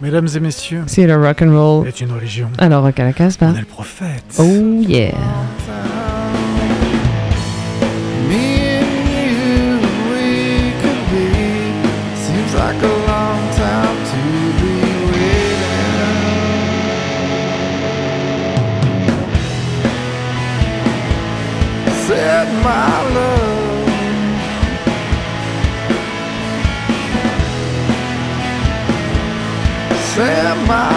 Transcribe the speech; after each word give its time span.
Mesdames 0.00 0.28
et 0.34 0.40
messieurs, 0.40 0.82
c'est 0.86 1.06
le 1.06 1.16
rock 1.16 1.42
and 1.42 1.52
roll 1.52 1.86
est 1.86 2.00
une 2.00 2.12
religion. 2.12 2.48
Alors 2.58 2.82
rock 2.82 2.98
à 2.98 3.04
la 3.04 3.12
Casbah. 3.12 3.52
On 3.52 3.56
est 3.56 3.60
le 3.60 3.66
prophète. 3.66 4.24
Oh 4.38 4.42
yeah. 4.42 5.12
My 22.62 23.14
love. 23.14 23.40
My 30.66 30.89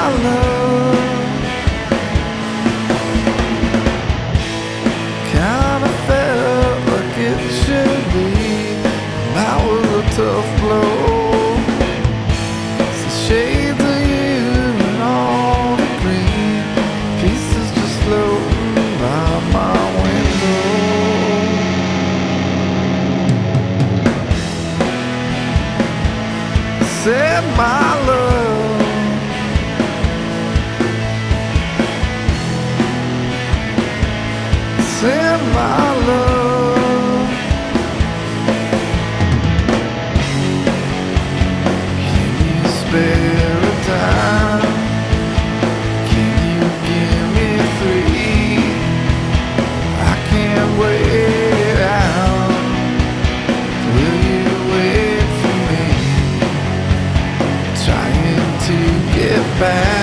back, 59.64 60.03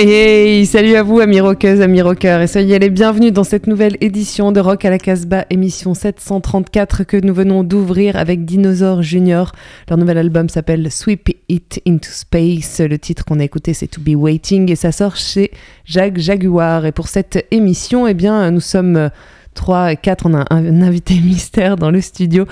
Hey 0.00 0.10
hey, 0.10 0.66
salut 0.66 0.94
à 0.94 1.02
vous 1.02 1.18
amis 1.18 1.40
rockeuses, 1.40 1.80
amis 1.80 2.02
rockeurs 2.02 2.40
et 2.40 2.46
soyez 2.46 2.78
les 2.78 2.88
bienvenus 2.88 3.32
dans 3.32 3.42
cette 3.42 3.66
nouvelle 3.66 3.96
édition 4.00 4.52
de 4.52 4.60
Rock 4.60 4.84
à 4.84 4.90
la 4.90 4.98
Casbah, 4.98 5.44
émission 5.50 5.92
734 5.92 7.02
que 7.02 7.16
nous 7.16 7.34
venons 7.34 7.64
d'ouvrir 7.64 8.14
avec 8.14 8.44
Dinosaur 8.44 9.02
Junior. 9.02 9.50
Leur 9.88 9.98
nouvel 9.98 10.18
album 10.18 10.48
s'appelle 10.48 10.92
Sweep 10.92 11.30
It 11.48 11.82
Into 11.84 12.10
Space. 12.12 12.78
Le 12.78 12.96
titre 12.96 13.24
qu'on 13.24 13.40
a 13.40 13.42
écouté 13.44 13.74
c'est 13.74 13.88
To 13.88 14.00
Be 14.00 14.14
Waiting 14.14 14.70
et 14.70 14.76
ça 14.76 14.92
sort 14.92 15.16
chez 15.16 15.50
Jacques 15.84 16.18
Jaguar. 16.18 16.86
Et 16.86 16.92
pour 16.92 17.08
cette 17.08 17.44
émission, 17.50 18.06
eh 18.06 18.14
bien 18.14 18.52
nous 18.52 18.60
sommes 18.60 19.10
3, 19.54 19.96
4, 19.96 20.26
on 20.26 20.34
a 20.34 20.44
un, 20.50 20.80
invité 20.80 21.14
mystère 21.18 21.74
dans 21.74 21.90
le 21.90 22.00
studio. 22.00 22.46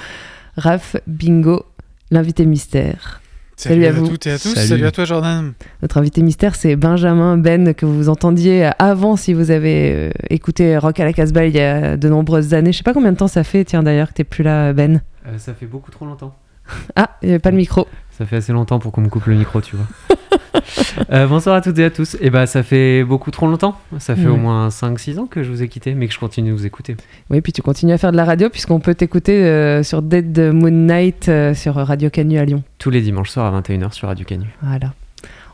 Raph 0.57 0.97
Bingo, 1.07 1.65
l'invité 2.11 2.45
mystère. 2.45 3.21
Salut 3.57 3.87
à 3.87 3.93
vous. 3.93 4.09
toutes 4.09 4.27
et 4.27 4.33
à 4.33 4.39
tous. 4.39 4.55
Salut. 4.55 4.69
Salut 4.69 4.87
à 4.87 4.91
toi, 4.93 5.05
Jordan. 5.07 5.53
Notre 5.81 5.97
invité 5.99 6.23
mystère, 6.23 6.55
c'est 6.55 6.77
Benjamin 6.77 7.39
Ben, 7.39 7.73
que 7.75 7.87
vous 7.87 8.09
entendiez 8.11 8.71
avant 8.79 9.17
si 9.17 9.33
vous 9.33 9.51
avez 9.51 9.93
euh, 9.95 10.11
écouté 10.29 10.77
Rock 10.77 11.01
à 11.01 11.05
la 11.05 11.13
Casbah 11.15 11.47
il 11.47 11.57
y 11.57 11.61
a 11.61 11.97
de 11.97 12.09
nombreuses 12.09 12.53
années. 12.53 12.73
Je 12.73 12.79
sais 12.79 12.83
pas 12.83 12.93
combien 12.93 13.13
de 13.13 13.17
temps 13.17 13.29
ça 13.29 13.45
fait, 13.45 13.65
tiens 13.65 13.83
d'ailleurs, 13.83 14.09
que 14.09 14.15
t'es 14.15 14.25
plus 14.25 14.45
là, 14.45 14.73
Ben. 14.75 15.01
Euh, 15.27 15.39
ça 15.39 15.55
fait 15.55 15.67
beaucoup 15.67 15.91
trop 15.91 16.05
longtemps. 16.05 16.37
Ah, 16.97 17.17
il 17.23 17.27
n'y 17.27 17.33
avait 17.33 17.39
pas 17.39 17.51
le 17.51 17.57
micro. 17.57 17.87
Ça 18.17 18.25
fait 18.27 18.37
assez 18.37 18.53
longtemps 18.53 18.79
pour 18.79 18.93
qu'on 18.93 19.01
me 19.03 19.09
coupe 19.09 19.27
le 19.27 19.35
micro, 19.35 19.61
tu 19.61 19.77
vois. 19.77 19.87
Euh, 21.13 21.27
bonsoir 21.27 21.55
à 21.55 21.61
toutes 21.61 21.79
et 21.79 21.85
à 21.85 21.91
tous. 21.91 22.17
Et 22.21 22.31
bah, 22.31 22.47
ça 22.47 22.63
fait 22.63 23.05
beaucoup 23.05 23.31
trop 23.31 23.47
longtemps. 23.47 23.79
Ça 23.99 24.17
fait 24.17 24.23
Ouais. 24.23 24.29
au 24.29 24.37
moins 24.37 24.69
5-6 24.69 25.19
ans 25.19 25.27
que 25.27 25.43
je 25.43 25.51
vous 25.51 25.63
ai 25.63 25.69
quitté, 25.69 25.95
mais 25.95 26.09
que 26.09 26.13
je 26.15 26.19
continue 26.19 26.51
de 26.51 26.55
vous 26.57 26.67
écouter. 26.67 26.97
Oui, 27.31 27.41
puis 27.41 27.53
tu 27.53 27.63
continues 27.63 27.93
à 27.93 27.99
faire 27.99 28.11
de 28.11 28.17
la 28.17 28.25
radio 28.25 28.49
puisqu'on 28.49 28.81
peut 28.81 28.95
t'écouter 28.95 29.45
euh, 29.45 29.83
sur 29.83 30.03
Dead 30.03 30.37
Moon 30.53 30.71
Night 30.71 31.29
euh, 31.29 31.55
sur 31.55 31.75
Radio 31.77 32.11
Canu 32.11 32.39
à 32.39 32.45
Lyon. 32.45 32.63
Tous 32.79 32.91
les 32.91 33.01
dimanches 33.03 33.31
soirs 33.31 33.55
à 33.55 33.61
21h 33.61 33.93
sur 33.93 34.09
Radio 34.09 34.25
Canu. 34.25 34.47
Voilà. 34.63 34.93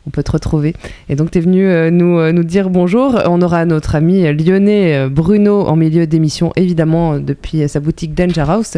On 0.07 0.09
peut 0.09 0.23
te 0.23 0.31
retrouver. 0.31 0.73
Et 1.09 1.15
donc, 1.15 1.31
tu 1.31 1.37
es 1.37 1.41
venu 1.41 1.65
euh, 1.67 1.91
nous, 1.91 2.17
euh, 2.19 2.31
nous 2.31 2.43
dire 2.43 2.69
bonjour. 2.69 3.21
On 3.25 3.41
aura 3.41 3.65
notre 3.65 3.95
ami 3.95 4.23
lyonnais 4.33 5.07
Bruno 5.09 5.61
en 5.67 5.75
milieu 5.75 6.07
d'émission, 6.07 6.51
évidemment, 6.55 7.19
depuis 7.19 7.67
sa 7.69 7.79
boutique 7.81 8.13
Danger 8.15 8.45
House. 8.47 8.77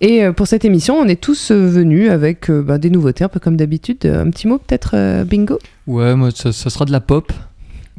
Et 0.00 0.24
euh, 0.24 0.32
pour 0.32 0.46
cette 0.46 0.64
émission, 0.64 0.94
on 0.96 1.06
est 1.06 1.20
tous 1.20 1.50
euh, 1.50 1.66
venus 1.68 2.10
avec 2.10 2.48
euh, 2.50 2.62
bah, 2.62 2.78
des 2.78 2.88
nouveautés, 2.90 3.22
un 3.24 3.28
peu 3.28 3.40
comme 3.40 3.56
d'habitude. 3.56 4.06
Un 4.06 4.30
petit 4.30 4.46
mot, 4.48 4.58
peut-être, 4.58 4.92
euh, 4.94 5.24
bingo? 5.24 5.58
Ouais, 5.86 6.14
moi, 6.16 6.30
ça, 6.34 6.52
ça 6.52 6.70
sera 6.70 6.84
de 6.86 6.92
la 6.92 7.00
pop. 7.00 7.32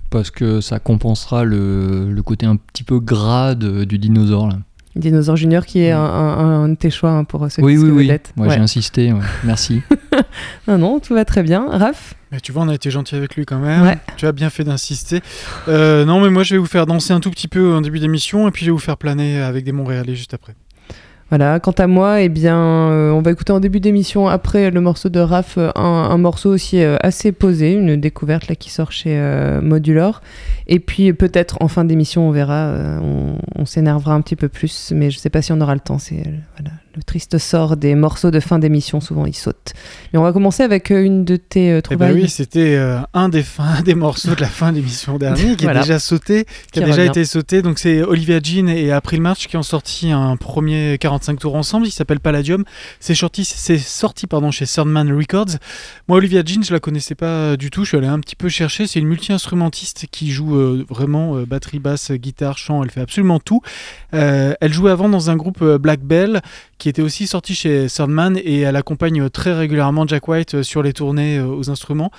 Parce 0.09 0.29
que 0.29 0.59
ça 0.59 0.79
compensera 0.79 1.45
le, 1.45 2.11
le 2.11 2.21
côté 2.23 2.45
un 2.45 2.57
petit 2.57 2.83
peu 2.83 2.99
gras 2.99 3.55
de- 3.55 3.85
du 3.85 3.97
dinosaure. 3.97 4.49
Là. 4.49 4.57
Dinosaure 4.97 5.37
Junior, 5.37 5.65
qui 5.65 5.79
est 5.79 5.91
un, 5.91 6.01
un- 6.01 6.63
un 6.63 6.69
de 6.69 6.75
tes 6.75 6.89
choix 6.89 7.11
hein, 7.11 7.23
pour 7.23 7.49
ceux 7.49 7.61
oui, 7.63 7.77
oui, 7.77 7.91
oui. 7.91 8.11
Ouais. 8.35 8.49
J'ai 8.49 8.57
insisté. 8.59 9.13
ouais. 9.13 9.21
Merci. 9.45 9.81
Non, 10.67 10.77
non, 10.77 10.99
tout 10.99 11.13
va 11.13 11.23
très 11.23 11.43
bien. 11.43 11.65
Raph? 11.69 12.15
Mais 12.33 12.41
tu 12.41 12.51
vois, 12.51 12.63
on 12.63 12.67
a 12.67 12.73
été 12.75 12.91
gentil 12.91 13.15
avec 13.15 13.37
lui 13.37 13.45
quand 13.45 13.59
même. 13.59 13.83
Ouais. 13.83 13.97
Tu 14.17 14.25
as 14.25 14.33
bien 14.33 14.49
fait 14.49 14.65
d'insister. 14.65 15.21
Euh, 15.69 16.03
non, 16.03 16.19
mais 16.19 16.29
moi, 16.29 16.43
je 16.43 16.55
vais 16.55 16.59
vous 16.59 16.65
faire 16.65 16.85
danser 16.87 17.13
un 17.13 17.21
tout 17.21 17.31
petit 17.31 17.47
peu 17.47 17.73
en 17.73 17.79
début 17.79 17.99
d'émission 17.99 18.49
et 18.49 18.51
puis 18.51 18.65
je 18.65 18.71
vais 18.71 18.73
vous 18.73 18.79
faire 18.79 18.97
planer 18.97 19.39
avec 19.39 19.63
des 19.63 19.71
Montréalais 19.71 20.15
juste 20.15 20.33
après. 20.33 20.55
Voilà, 21.31 21.61
quant 21.61 21.71
à 21.71 21.87
moi, 21.87 22.21
eh 22.21 22.27
bien, 22.27 22.57
euh, 22.57 23.11
on 23.11 23.21
va 23.21 23.31
écouter 23.31 23.53
en 23.53 23.61
début 23.61 23.79
d'émission, 23.79 24.27
après 24.27 24.69
le 24.69 24.81
morceau 24.81 25.07
de 25.07 25.21
Raph, 25.21 25.57
euh, 25.57 25.71
un, 25.75 26.17
morceau 26.17 26.49
aussi 26.49 26.83
euh, 26.83 26.97
assez 26.99 27.31
posé, 27.31 27.71
une 27.71 27.95
découverte 27.95 28.49
là 28.49 28.55
qui 28.55 28.69
sort 28.69 28.91
chez 28.91 29.17
Modulor. 29.61 30.21
Et 30.67 30.81
puis 30.81 31.13
peut-être 31.13 31.55
en 31.61 31.69
fin 31.69 31.85
d'émission, 31.85 32.27
on 32.27 32.31
verra, 32.31 32.75
on, 33.01 33.65
s'énervera 33.65 34.13
un 34.13 34.19
petit 34.19 34.35
peu 34.35 34.49
plus, 34.49 34.91
mais 34.93 35.09
je 35.09 35.19
sais 35.19 35.29
pas 35.29 35.41
si 35.41 35.53
on 35.53 35.61
aura 35.61 35.73
le 35.73 35.79
temps. 35.79 35.99
C'est 35.99 36.21
voilà, 36.57 36.71
le 36.95 37.03
triste 37.03 37.37
sort 37.37 37.77
des 37.77 37.95
morceaux 37.95 38.31
de 38.31 38.39
fin 38.39 38.59
d'émission, 38.59 38.99
souvent 38.99 39.25
ils 39.25 39.35
sautent. 39.35 39.73
Mais 40.11 40.19
on 40.19 40.23
va 40.23 40.33
commencer 40.33 40.63
avec 40.63 40.91
euh, 40.91 41.03
une 41.03 41.23
de 41.25 41.35
tes 41.37 41.71
euh, 41.71 41.73
Eh 41.73 41.75
ben 41.75 41.81
trouvailles. 41.81 42.13
oui, 42.23 42.29
c'était 42.29 42.75
euh, 42.75 42.99
un 43.13 43.29
des 43.29 43.43
fins, 43.43 43.81
des 43.85 43.95
morceaux 43.95 44.35
de 44.35 44.41
la 44.41 44.47
fin 44.47 44.71
d'émission 44.73 45.17
dernière 45.17 45.55
qui 45.55 45.63
Voilà. 45.63 45.79
est 45.79 45.83
déjà 45.83 45.99
sauté, 45.99 46.45
qui, 46.45 46.71
Qui 46.79 46.83
a 46.83 46.85
déjà 46.85 47.05
été 47.05 47.23
sauté. 47.25 47.61
Donc 47.61 47.79
c'est 47.79 48.01
Olivia 48.03 48.39
Jean 48.43 48.67
et 48.67 48.91
April 48.91 49.21
March 49.21 49.47
qui 49.47 49.57
ont 49.57 49.63
sorti 49.63 50.11
un 50.11 50.35
premier 50.37 50.97
45 50.99 51.39
tours 51.39 51.55
ensemble. 51.55 51.87
Il 51.87 51.91
s'appelle 51.91 52.19
Palladium. 52.19 52.63
C'est 52.99 53.15
sorti, 53.15 53.45
c'est 53.45 53.77
sorti 53.77 54.27
pardon 54.27 54.51
chez 54.51 54.65
Sandman 54.65 55.11
Records. 55.15 55.57
Moi, 56.07 56.17
Olivia 56.17 56.41
Jean, 56.45 56.63
je 56.63 56.73
la 56.73 56.79
connaissais 56.79 57.15
pas 57.15 57.55
du 57.57 57.69
tout. 57.69 57.83
Je 57.83 57.89
suis 57.89 57.97
allé 57.97 58.07
un 58.07 58.19
petit 58.19 58.35
peu 58.35 58.49
chercher. 58.49 58.87
C'est 58.87 58.99
une 58.99 59.07
multi-instrumentiste 59.07 60.05
qui 60.11 60.31
joue 60.31 60.55
euh, 60.57 60.85
vraiment 60.89 61.37
euh, 61.37 61.45
batterie, 61.45 61.79
basse, 61.79 62.11
guitare, 62.11 62.57
chant. 62.57 62.83
Elle 62.83 62.91
fait 62.91 63.01
absolument 63.01 63.39
tout. 63.39 63.61
Euh, 64.13 64.53
elle 64.61 64.73
jouait 64.73 64.91
avant 64.91 65.07
dans 65.09 65.29
un 65.29 65.35
groupe 65.35 65.61
euh, 65.61 65.77
Black 65.77 66.01
Bell 66.01 66.41
qui 66.81 66.89
était 66.89 67.03
aussi 67.03 67.27
sorti 67.27 67.53
chez 67.53 67.87
Sandman 67.87 68.37
et 68.43 68.61
elle 68.61 68.75
accompagne 68.75 69.21
euh, 69.21 69.29
très 69.29 69.53
régulièrement 69.53 70.07
Jack 70.07 70.27
White 70.27 70.55
euh, 70.55 70.63
sur 70.63 70.81
les 70.81 70.93
tournées 70.93 71.37
euh, 71.37 71.45
aux 71.45 71.69
instruments. 71.69 72.09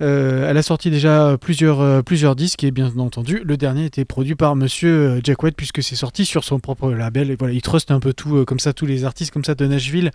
Elle 0.00 0.56
a 0.58 0.62
sorti 0.62 0.90
déjà 0.90 1.38
plusieurs, 1.40 2.04
plusieurs 2.04 2.36
disques 2.36 2.64
et 2.64 2.70
bien 2.70 2.92
entendu 2.98 3.40
le 3.44 3.56
dernier 3.56 3.86
était 3.86 4.04
produit 4.04 4.34
par 4.34 4.54
monsieur 4.56 5.20
Jack 5.24 5.42
White 5.42 5.56
puisque 5.56 5.82
c'est 5.82 5.96
sorti 5.96 6.26
sur 6.26 6.44
son 6.44 6.58
propre 6.58 6.90
label 6.90 7.36
il 7.52 7.62
trust 7.62 7.90
un 7.90 8.00
peu 8.00 8.12
tout 8.12 8.44
comme 8.44 8.58
ça 8.58 8.72
tous 8.72 8.84
les 8.84 9.04
artistes 9.04 9.32
comme 9.32 9.44
ça 9.44 9.54
de 9.54 9.66
Nashville 9.66 10.10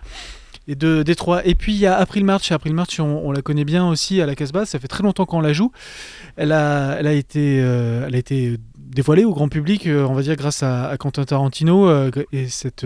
et 0.68 0.76
de 0.76 1.02
Détroit. 1.02 1.44
Et 1.46 1.54
puis 1.54 1.72
il 1.72 1.78
y 1.78 1.86
a 1.86 1.96
April 1.96 2.24
March. 2.24 2.52
April 2.52 2.74
March, 2.74 3.00
on, 3.00 3.32
la 3.32 3.42
connaît 3.42 3.64
bien 3.64 3.88
aussi 3.88 4.20
à 4.20 4.26
la 4.26 4.34
Casbah. 4.34 4.66
Ça 4.66 4.78
fait 4.78 4.88
très 4.88 5.02
longtemps 5.02 5.24
qu'on 5.24 5.40
la 5.40 5.52
joue. 5.52 5.72
Elle 6.36 6.52
a, 6.52 6.96
elle 6.98 7.06
a 7.06 7.12
été, 7.12 7.56
elle 7.56 8.14
a 8.14 8.18
été 8.18 8.58
dévoilée 8.76 9.24
au 9.24 9.32
grand 9.32 9.48
public, 9.48 9.88
on 9.88 10.12
va 10.12 10.22
dire 10.22 10.36
grâce 10.36 10.62
à, 10.62 10.94
Quentin 10.98 11.24
Tarantino 11.24 11.90
et 12.32 12.48
cette 12.48 12.84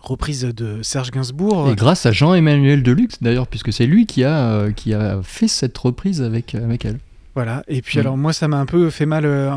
reprise 0.00 0.42
de 0.42 0.82
Serge 0.82 1.10
Gainsbourg. 1.10 1.70
Et 1.70 1.74
grâce 1.74 2.06
à 2.06 2.12
Jean-Emmanuel 2.12 2.82
Deluxe, 2.82 3.16
d'ailleurs, 3.20 3.46
puisque 3.46 3.72
c'est 3.72 3.86
lui 3.86 4.06
qui 4.06 4.24
a, 4.24 4.50
euh, 4.52 5.22
fait 5.22 5.48
cette 5.48 5.76
reprise 5.76 6.22
avec, 6.22 6.54
euh, 6.54 6.64
avec 6.64 6.84
elle. 6.84 6.98
Voilà. 7.42 7.62
Et 7.68 7.80
puis 7.80 7.96
Mm. 7.96 8.00
alors 8.02 8.16
moi 8.18 8.34
ça 8.34 8.48
m'a 8.48 8.58
un 8.58 8.66
peu 8.66 8.90
fait 8.90 9.06
mal 9.06 9.24
euh, 9.24 9.50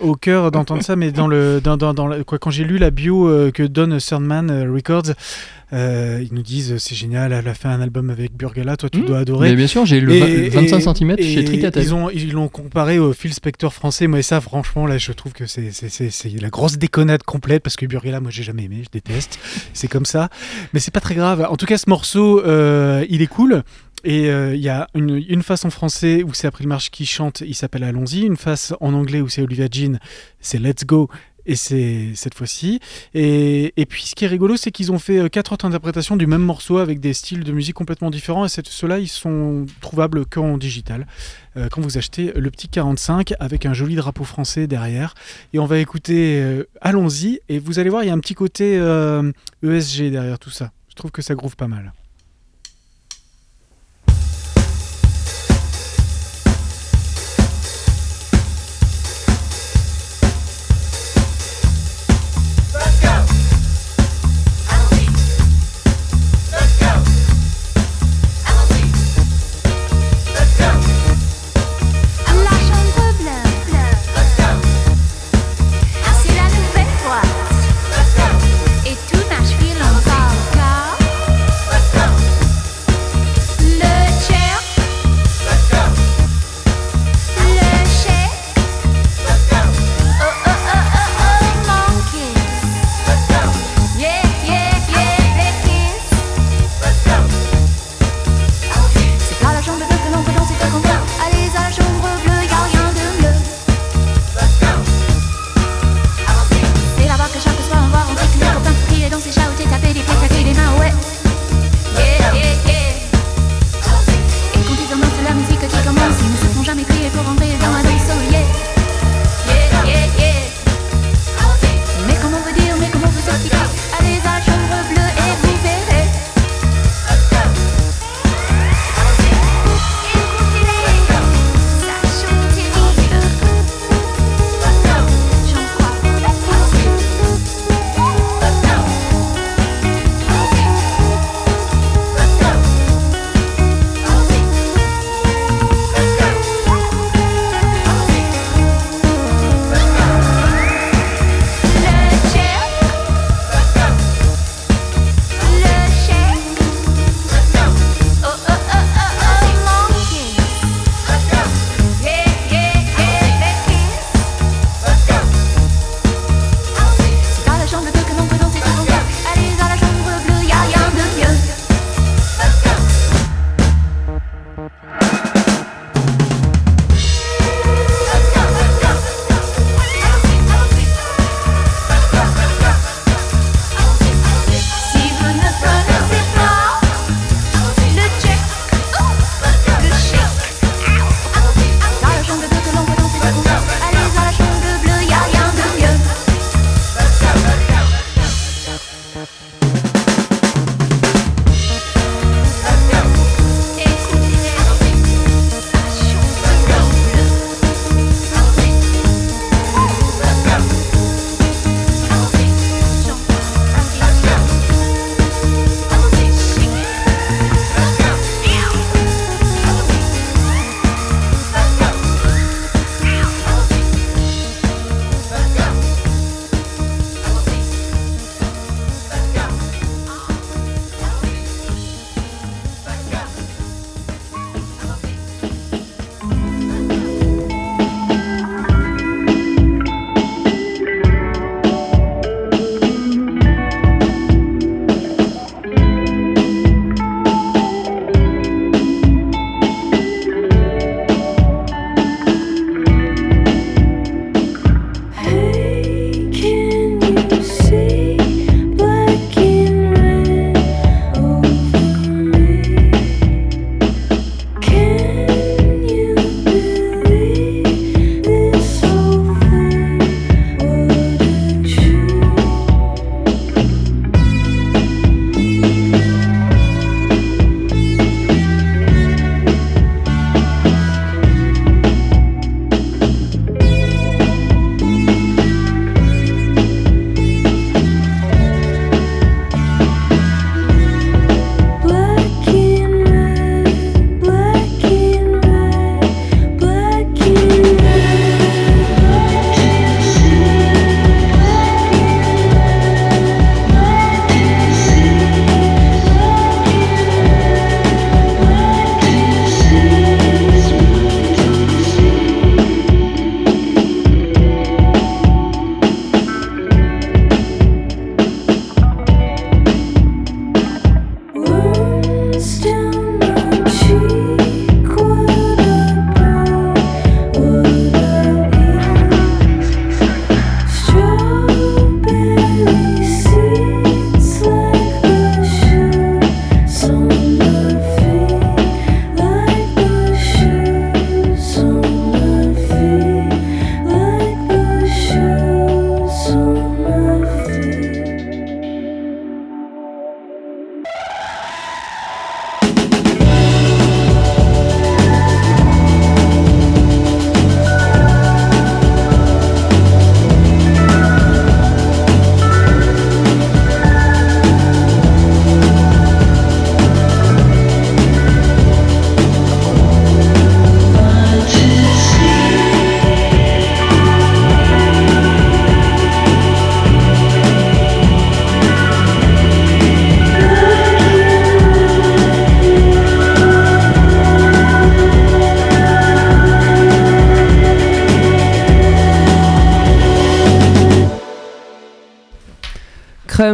au 0.00 0.16
cœur 0.16 0.50
d'entendre 0.50 0.82
ça, 0.82 0.96
mais 0.96 1.12
dans 1.12 1.28
le 1.28 1.60
dans, 1.62 1.76
dans, 1.76 1.94
dans 1.94 2.08
le- 2.08 2.24
quoi 2.24 2.38
quand 2.40 2.50
j'ai 2.50 2.64
lu 2.64 2.78
la 2.78 2.90
bio 2.90 3.28
euh, 3.28 3.52
que 3.52 3.62
donne 3.62 4.00
Sandman 4.00 4.50
euh, 4.50 4.72
Records, 4.74 5.12
euh, 5.72 6.18
ils 6.20 6.34
nous 6.34 6.42
disent 6.42 6.78
c'est 6.78 6.96
génial, 6.96 7.32
elle 7.32 7.46
a 7.46 7.54
fait 7.54 7.68
un 7.68 7.80
album 7.80 8.10
avec 8.10 8.36
Burgala, 8.36 8.76
toi 8.76 8.88
tu 8.90 9.02
Mm. 9.02 9.04
dois 9.04 9.18
adorer. 9.18 9.50
Mais 9.50 9.54
bien 9.56 9.68
sûr, 9.68 9.86
j'ai 9.86 10.00
le 10.00 10.12
Et- 10.14 10.48
25 10.48 10.78
et- 10.78 10.94
cm 10.94 11.16
chez 11.22 11.44
Tricatel. 11.44 11.80
Ils 11.84 11.94
ont 11.94 12.10
ils 12.10 12.32
l'ont 12.32 12.48
comparé 12.48 12.98
au 12.98 13.12
Phil 13.12 13.32
Spector 13.32 13.72
français, 13.72 14.08
moi 14.08 14.18
et 14.18 14.22
ça 14.22 14.40
franchement 14.40 14.86
là 14.88 14.98
je 14.98 15.12
trouve 15.12 15.32
que 15.32 15.46
c'est 15.46 15.70
la 16.40 16.48
grosse 16.50 16.76
déconnade 16.76 17.22
complète 17.22 17.62
parce 17.62 17.76
que 17.76 17.86
Burgala 17.86 18.18
moi 18.18 18.32
j'ai 18.32 18.42
jamais 18.42 18.64
aimé, 18.64 18.78
je 18.82 18.88
déteste, 18.90 19.38
c'est 19.74 19.86
comme 19.88 20.06
ça, 20.06 20.28
mais 20.74 20.80
c'est 20.80 20.90
pas 20.92 21.00
très 21.00 21.14
grave. 21.14 21.46
En 21.48 21.56
tout 21.56 21.66
cas 21.66 21.78
ce 21.78 21.88
morceau 21.88 22.42
il 23.08 23.22
est 23.22 23.28
cool. 23.28 23.62
Et 24.04 24.30
euh, 24.30 24.54
il 24.54 24.60
y 24.60 24.68
a 24.68 24.86
une, 24.94 25.42
face 25.42 25.64
en 25.64 25.70
français 25.70 26.22
où 26.22 26.32
c'est 26.32 26.46
April 26.46 26.68
March 26.68 26.90
qui 26.90 27.06
chante, 27.06 27.42
il 27.46 27.54
s'appelle 27.54 27.84
Allons-y. 27.84 28.22
Une 28.22 28.36
face 28.36 28.72
en 28.80 28.94
anglais 28.94 29.20
où 29.20 29.28
c'est 29.28 29.42
Olivia 29.42 29.66
Jean, 29.70 29.98
c'est 30.40 30.58
Let's 30.58 30.84
Go. 30.84 31.08
Et 31.46 31.56
c'est 31.56 32.10
cette 32.14 32.34
fois-ci. 32.34 32.78
Et, 33.14 33.72
puis 33.88 34.02
ce 34.02 34.14
qui 34.14 34.26
est 34.26 34.28
rigolo, 34.28 34.58
c'est 34.58 34.70
qu'ils 34.70 34.92
ont 34.92 34.98
fait 34.98 35.18
euh, 35.18 35.28
quatre 35.28 35.54
autres 35.54 35.64
interprétations 35.64 36.16
du 36.16 36.26
même 36.26 36.42
morceau 36.42 36.76
avec 36.76 37.00
des 37.00 37.14
styles 37.14 37.42
de 37.42 37.52
musique 37.52 37.74
complètement 37.74 38.10
différents. 38.10 38.44
Et 38.44 38.48
ceux-là, 38.48 38.98
ils 38.98 39.08
sont 39.08 39.64
trouvables 39.80 40.26
qu'en 40.26 40.58
digital. 40.58 41.06
Euh, 41.56 41.68
quand 41.70 41.80
vous 41.80 41.96
achetez 41.96 42.32
le 42.36 42.50
petit 42.50 42.68
45 42.68 43.32
avec 43.40 43.64
un 43.64 43.72
joli 43.72 43.96
drapeau 43.96 44.24
français 44.24 44.66
derrière. 44.66 45.14
Et 45.54 45.58
on 45.58 45.64
va 45.64 45.78
écouter 45.78 46.62
Allons-y. 46.82 47.40
Et 47.48 47.58
vous 47.58 47.78
allez 47.78 47.88
voir, 47.88 48.04
il 48.04 48.08
y 48.08 48.10
a 48.10 48.14
un 48.14 48.20
petit 48.20 48.34
côté 48.34 48.74
ESG 49.62 50.10
derrière 50.10 50.38
tout 50.38 50.50
ça. 50.50 50.70
Je 50.90 50.94
trouve 50.96 51.10
que 51.10 51.22
ça 51.22 51.34
groove 51.34 51.56
pas 51.56 51.68
mal. 51.68 51.92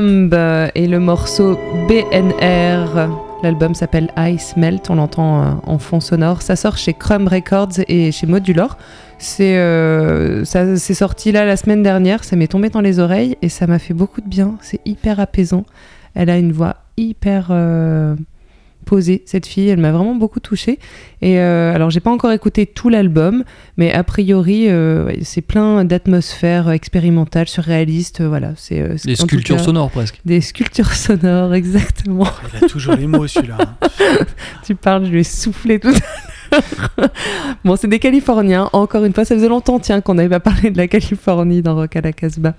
Et 0.04 0.87
le 0.87 0.99
morceau 0.99 1.58
BNR. 1.88 3.08
L'album 3.42 3.75
s'appelle 3.75 4.11
Ice 4.18 4.54
Melt, 4.54 4.90
on 4.90 4.96
l'entend 4.96 5.42
euh, 5.42 5.50
en 5.64 5.78
fond 5.78 6.00
sonore. 6.00 6.42
Ça 6.42 6.56
sort 6.56 6.76
chez 6.76 6.92
Crumb 6.92 7.26
Records 7.26 7.80
et 7.88 8.12
chez 8.12 8.26
Modular. 8.26 8.76
C'est 9.18 9.56
euh, 9.56 10.44
sorti 10.44 11.32
là 11.32 11.46
la 11.46 11.56
semaine 11.56 11.82
dernière, 11.82 12.23
ça 12.23 12.37
m'est 12.37 12.49
tombé 12.49 12.68
dans 12.68 12.82
les 12.82 12.99
oreilles 12.99 13.38
et 13.40 13.49
ça 13.49 13.66
m'a 13.66 13.78
fait 13.78 13.94
beaucoup 13.94 14.20
de 14.20 14.28
bien. 14.28 14.56
C'est 14.61 14.80
hyper 14.84 15.20
apaisant. 15.20 15.64
Elle 16.14 16.28
a 16.28 16.37
une 16.37 16.52
voix 16.52 16.76
hyper 16.99 17.49
euh, 17.49 18.14
posée, 18.85 19.23
cette 19.26 19.47
fille. 19.47 19.69
Elle 19.69 19.81
m'a 19.81 19.93
vraiment 19.93 20.14
beaucoup 20.14 20.41
touchée. 20.41 20.79
Et 21.23 21.38
euh, 21.41 21.75
alors, 21.75 21.91
j'ai 21.91 22.00
pas 22.00 22.11
encore 22.11 22.33
écouté 22.33 22.67
tout 22.67 22.88
l'album, 22.88 23.45
mais 23.76 23.93
a 23.93 24.05
priori, 24.05 24.67
euh, 24.69 25.07
ouais, 25.07 25.19
c'est 25.23 25.41
plein 25.41 25.85
d'atmosphères 25.85 26.71
expérimentales, 26.71 27.49
surréalistes. 27.49 28.21
euh, 28.21 28.29
voilà, 28.29 28.53
c'est 28.57 28.81
euh, 28.81 28.97
tout 28.97 29.14
sculptures 29.14 29.57
cas 29.57 29.62
sonores 29.62 29.91
presque. 29.91 30.21
Des 30.25 30.41
sculptures 30.41 30.93
sonores, 30.93 31.55
exactement. 31.55 32.29
Il 32.59 32.64
a 32.64 32.69
toujours 32.69 32.95
les 32.95 33.07
mots 33.07 33.26
celui-là. 33.26 33.57
hein. 33.61 33.88
tu 34.64 34.75
parles, 34.75 35.07
je 35.07 35.11
lui 35.11 35.21
ai 35.21 35.25
soufflé 35.25 35.81
tout 35.81 35.88
à 35.88 35.93
l'heure. 35.93 37.11
bon, 37.64 37.75
c'est 37.76 37.88
des 37.88 37.99
Californiens. 37.99 38.69
Encore 38.73 39.05
une 39.05 39.12
fois, 39.12 39.25
ça 39.25 39.35
faisait 39.35 39.49
longtemps, 39.49 39.81
tiens, 39.81 40.00
qu'on 40.00 40.14
n'avait 40.14 40.29
pas 40.29 40.41
parlé 40.41 40.71
de 40.71 40.76
la 40.76 40.87
Californie 40.87 41.62
dans 41.62 41.75
Rock 41.75 41.97
à 41.97 42.00
la 42.00 42.12
Casbah. 42.12 42.55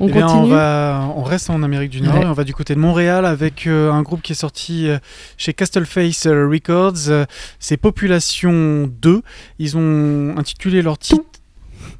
On 0.00 0.08
Eh 0.08 0.12
bien, 0.12 0.28
on, 0.28 0.44
va, 0.46 1.12
on 1.14 1.22
reste 1.22 1.50
en 1.50 1.62
Amérique 1.62 1.90
du 1.90 2.00
Nord 2.00 2.14
Ouais. 2.14 2.22
et 2.22 2.26
on 2.26 2.32
va 2.32 2.44
du 2.44 2.54
côté 2.54 2.74
de 2.74 2.80
Montréal 2.80 3.26
avec 3.26 3.66
euh, 3.66 3.92
un 3.92 4.00
groupe 4.02 4.22
qui 4.22 4.32
est 4.32 4.34
sorti 4.34 4.88
euh, 4.88 4.98
chez 5.36 5.52
Castleface 5.52 6.24
euh, 6.26 6.48
Records. 6.48 7.08
Euh, 7.08 7.26
c'est 7.58 7.76
Population 7.76 8.90
2. 9.02 9.22
Ils 9.58 9.76
ont 9.76 10.34
intitulé 10.38 10.80
leur 10.82 10.96
titre. 10.98 11.22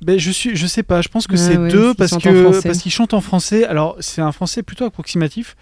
Ben, 0.02 0.18
je 0.18 0.30
suis, 0.30 0.56
je 0.56 0.66
sais 0.66 0.82
pas. 0.82 1.02
Je 1.02 1.08
pense 1.08 1.26
que 1.26 1.34
Ah 1.34 1.36
c'est 1.38 1.56
ouais, 1.58 1.68
deux 1.70 1.92
parce 1.94 2.16
que 2.16 2.62
parce 2.62 2.78
qu'ils 2.78 2.92
chantent 2.92 3.12
en 3.14 3.20
français. 3.20 3.64
Alors 3.66 3.96
c'est 4.00 4.22
un 4.22 4.32
français 4.32 4.62
plutôt 4.62 4.84
approximatif. 4.84 5.56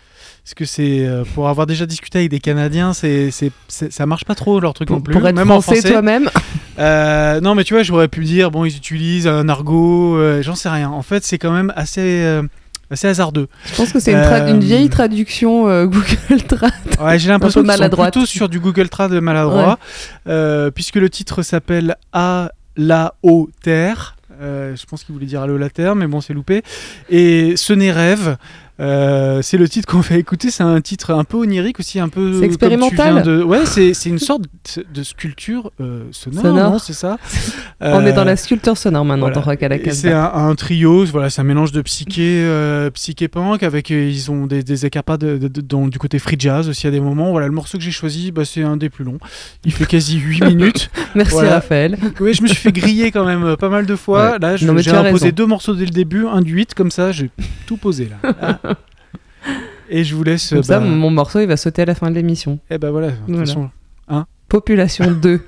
Parce 0.49 0.55
que 0.55 0.64
c'est 0.64 1.07
euh, 1.07 1.25
pour 1.35 1.47
avoir 1.50 1.67
déjà 1.67 1.85
discuté 1.85 2.21
avec 2.21 2.31
des 2.31 2.38
Canadiens, 2.40 2.95
c'est, 2.95 3.31
c'est, 3.31 3.52
c'est- 3.69 3.93
ça 3.93 4.07
marche 4.07 4.25
pas 4.25 4.35
trop 4.35 4.61
leur 4.61 4.73
truc 4.73 4.88
non 4.88 4.97
pour, 4.97 5.05
plus. 5.05 5.12
pour 5.12 5.28
être 5.28 5.37
même 5.37 5.50
en 5.50 5.61
français, 5.61 5.81
français. 5.81 5.93
toi-même. 5.93 6.31
Euh, 6.78 7.40
non, 7.40 7.57
mais 7.57 7.64
tu 7.64 7.75
vois, 7.75 7.83
j'aurais 7.83 8.07
pu 8.07 8.23
dire, 8.25 8.52
bon, 8.52 8.64
ils 8.64 8.76
utilisent 8.76 9.26
un 9.26 9.49
argot, 9.49 10.17
euh, 10.17 10.43
j'en 10.43 10.55
sais 10.55 10.69
rien. 10.69 10.88
En 10.90 11.02
fait, 11.02 11.25
c'est 11.25 11.37
quand 11.37 11.50
même 11.50 11.73
assez, 11.75 12.25
assez 12.88 13.09
hasardeux. 13.09 13.49
Je 13.67 13.75
pense 13.75 13.93
que 13.93 13.99
c'est 13.99 14.12
une, 14.12 14.19
tra- 14.21 14.49
une 14.49 14.61
vieille 14.61 14.88
traduction 14.88 15.64
Google 15.87 16.43
Trad. 16.47 16.71
Ouais, 17.00 17.19
j'ai 17.19 17.31
l'impression 17.31 17.64
qu'ils 17.64 17.73
sont 17.73 17.88
plutôt 17.90 18.26
sur 18.26 18.49
du 18.49 18.61
Google 18.61 18.88
Trad 18.90 19.11
maladroit, 19.12 19.78
puisque 20.73 20.95
le 20.97 21.11
titre 21.11 21.43
s'appelle 21.43 21.97
À 22.12 22.52
la 22.76 23.14
haut 23.25 23.50
terre. 23.61 24.14
Je 24.40 24.87
pense 24.87 25.02
qu'il 25.02 25.12
voulait 25.14 25.26
dire 25.26 25.43
Allô 25.43 25.59
la 25.59 25.71
terre, 25.71 25.97
mais 25.97 26.07
bon, 26.07 26.21
c'est 26.21 26.33
loupé. 26.33 26.62
Et 27.11 27.57
Ce 27.57 27.73
n'est 27.73 27.90
rêve. 27.93 28.37
Euh, 28.80 29.42
c'est 29.42 29.56
le 29.56 29.68
titre 29.68 29.87
qu'on 29.88 30.02
fait 30.02 30.18
écouter. 30.18 30.50
C'est 30.50 30.62
un 30.62 30.80
titre 30.80 31.12
un 31.12 31.25
peu 31.25 31.37
onirique 31.38 31.80
aussi, 31.80 31.99
un 32.00 32.08
peu. 32.08 32.38
C'est 32.40 32.47
expérimental. 32.47 33.23
de... 33.23 33.42
Ouais, 33.42 33.66
c'est 33.66 33.92
une 34.06 34.18
sorte 34.18 34.42
de, 34.94 35.02
sculpture 35.02 35.70
euh, 35.80 36.04
sonore, 36.11 36.80
c'est 36.80 36.92
ça. 36.92 37.18
On 37.80 38.04
est 38.04 38.12
dans 38.12 38.25
la 38.25 38.37
sculpture 38.37 38.76
sonore 38.76 39.04
maintenant 39.04 39.26
voilà. 39.26 39.40
Rock 39.40 39.62
à 39.62 39.68
la 39.68 39.76
C'est 39.92 40.12
un, 40.12 40.30
un 40.35 40.54
trio, 40.54 41.04
voilà, 41.06 41.30
c'est 41.30 41.40
un 41.40 41.44
mélange 41.44 41.73
de 41.73 41.80
psyché, 41.82 42.42
euh, 42.44 42.90
psyché 42.90 43.28
punk 43.28 43.62
avec 43.62 43.90
ils 43.90 44.30
ont 44.30 44.47
des, 44.47 44.62
des 44.62 44.87
écarts 44.87 45.18
de, 45.18 45.38
de- 45.38 45.49
de- 45.49 45.61
dans- 45.61 45.87
du 45.88 45.99
côté 45.99 46.18
free 46.18 46.37
jazz 46.38 46.68
aussi 46.68 46.87
à 46.87 46.90
des 46.90 47.00
moments. 47.00 47.30
Voilà, 47.30 47.47
le 47.47 47.52
morceau 47.52 47.78
que 47.78 47.85
j'ai 47.85 47.90
choisi, 47.90 48.32
bah, 48.32 48.44
c'est 48.44 48.62
un 48.62 48.76
des 48.76 48.90
plus 48.90 49.04
longs. 49.04 49.18
Il 49.64 49.73
fait 49.73 49.87
quasi 49.87 50.18
8 50.18 50.44
minutes. 50.47 50.90
Merci 51.14 51.32
voilà. 51.32 51.54
Raphaël. 51.54 51.97
Oui, 52.20 52.35
je 52.35 52.42
me 52.42 52.49
suis 52.49 52.56
fait 52.56 52.73
griller 52.73 53.11
quand 53.11 53.25
même 53.25 53.56
pas 53.56 53.68
mal 53.68 53.87
de 53.87 53.97
fois. 53.97 54.32
Ouais. 54.32 54.38
Là, 54.40 54.56
j'ai 54.56 54.68
imposé 54.68 54.90
raison. 54.90 55.28
deux 55.35 55.47
morceaux 55.47 55.75
dès 55.75 55.85
le 55.85 55.90
début, 55.90 56.26
un 56.26 56.42
du 56.42 56.52
8 56.54 56.75
comme 56.75 56.90
ça, 56.90 57.12
j'ai 57.12 57.30
tout 57.66 57.76
posé 57.76 58.08
là. 58.23 58.58
Et 59.90 60.04
je 60.04 60.14
vous 60.14 60.22
laisse. 60.25 60.50
Comme 60.50 60.62
ça, 60.62 60.80
bah, 60.80 60.87
mon 60.87 61.10
morceau, 61.10 61.40
il 61.40 61.46
va 61.46 61.56
sauter 61.56 61.82
à 61.82 61.84
la 61.87 61.94
fin 61.94 62.10
de 62.10 62.14
l'émission. 62.16 62.58
Eh 62.70 62.76
ben 62.78 62.90
voilà, 62.90 63.08
de 63.10 63.16
toute 63.16 63.28
Voilà. 63.28 63.46
façon, 63.46 63.70
Population 64.48 65.10
2 65.10 65.40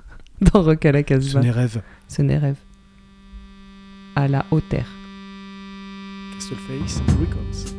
dans 0.52 0.62
Rock 0.62 0.84
à 0.86 0.92
la 0.92 1.00
ce 1.00 1.04
Casbah. 1.04 1.40
n'est 1.40 1.50
rêve. 1.50 1.82
Ce 2.08 2.22
n'est 2.22 2.38
rêve. 2.38 2.56
À 4.16 4.28
la 4.28 4.44
hauteur. 4.52 4.84
Castleface 6.34 7.02
Records. 7.20 7.73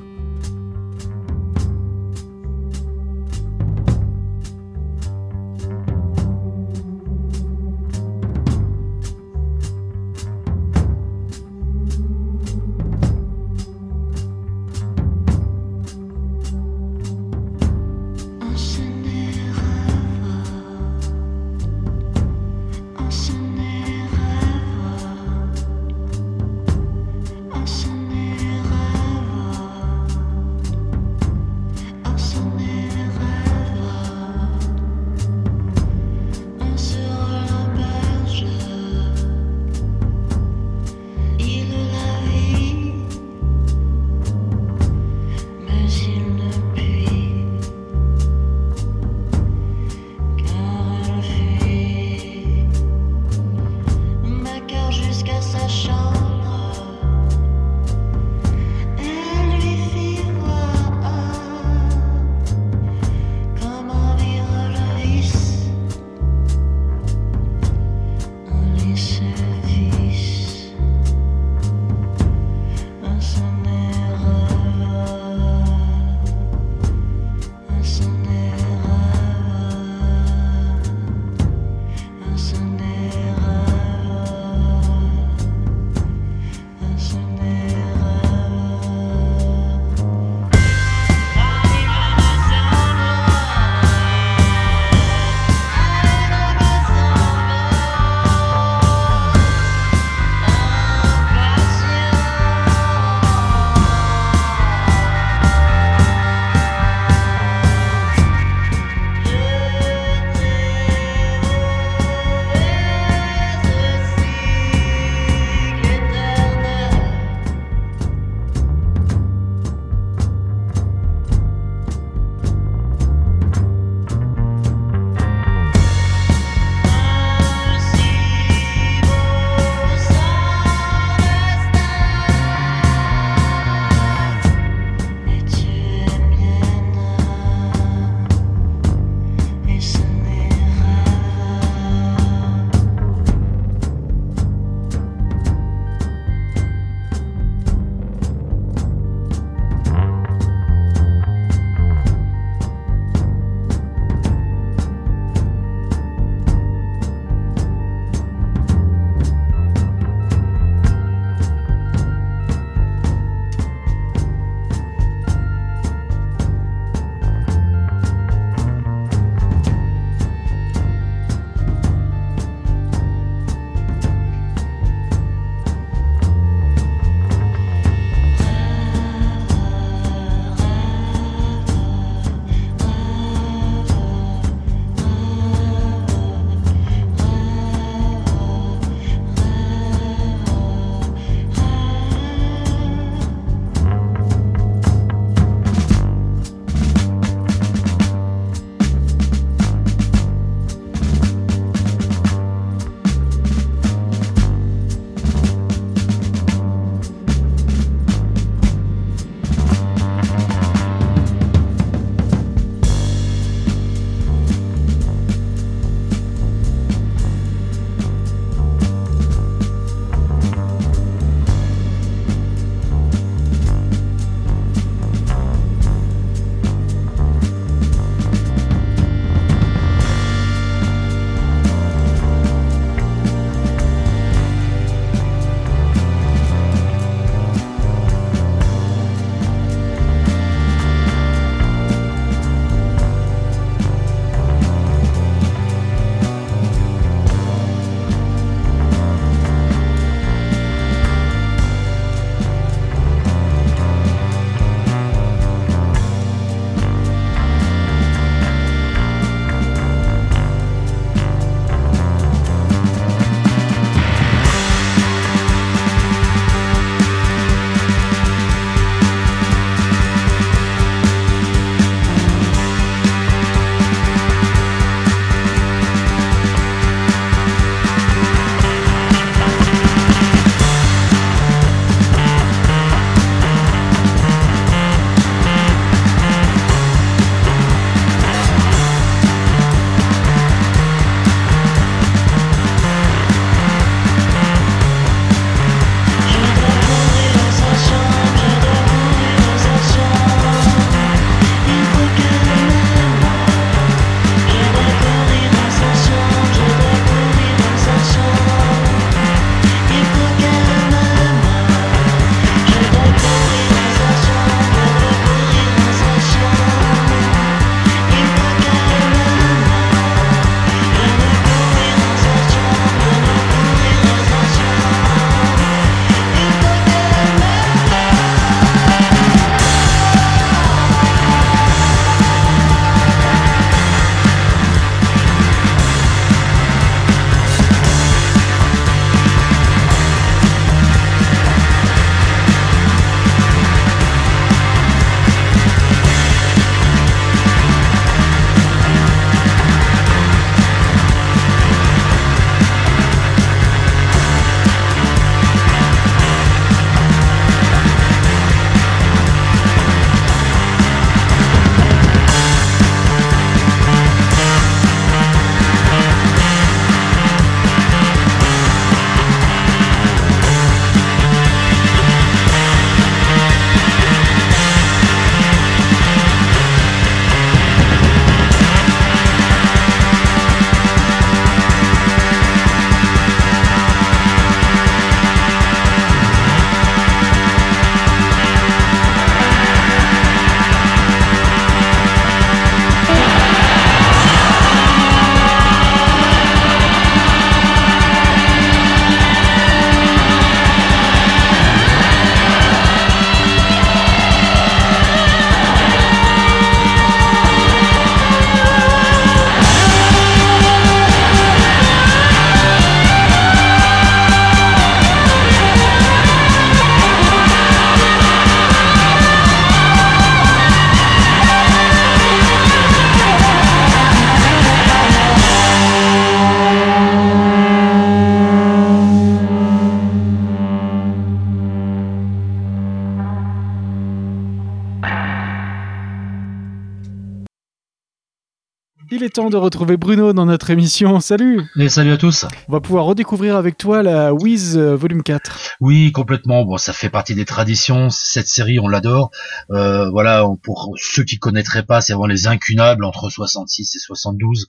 Temps 439.36 439.50
de 439.50 439.58
retrouver 439.58 439.98
Bruno 439.98 440.32
dans 440.32 440.45
notre 440.45 440.69
émission. 440.69 441.19
Salut 441.19 441.62
Et 441.78 441.89
salut 441.89 442.13
à 442.13 442.17
tous. 442.17 442.45
On 442.69 442.71
va 442.71 442.80
pouvoir 442.80 443.04
redécouvrir 443.04 443.58
avec 443.58 443.78
toi 443.78 444.02
la 444.02 444.34
Wiz 444.34 444.78
euh, 444.78 444.95
volume 444.95 445.24
4. 445.24 445.76
Oui, 445.82 446.13
complètement. 446.13 446.63
Bon, 446.63 446.78
ça 446.78 446.93
fait 446.93 447.10
partie 447.10 447.36
des 447.36 447.43
traditions. 447.43 448.10
Cette 448.10 448.48
série, 448.48 448.80
on 448.80 448.88
l'adore. 448.88 449.32
Euh, 449.71 450.10
voilà, 450.10 450.45
pour 450.63 450.93
ceux 450.95 451.26
qui 451.26 451.38
connaîtraient 451.38 451.84
pas, 451.84 452.00
c'est 452.00 452.13
vraiment 452.13 452.28
les 452.28 452.48
incunables 452.48 453.04
entre 453.04 453.30
66 453.30 453.98
et 453.98 454.00
72 454.00 454.67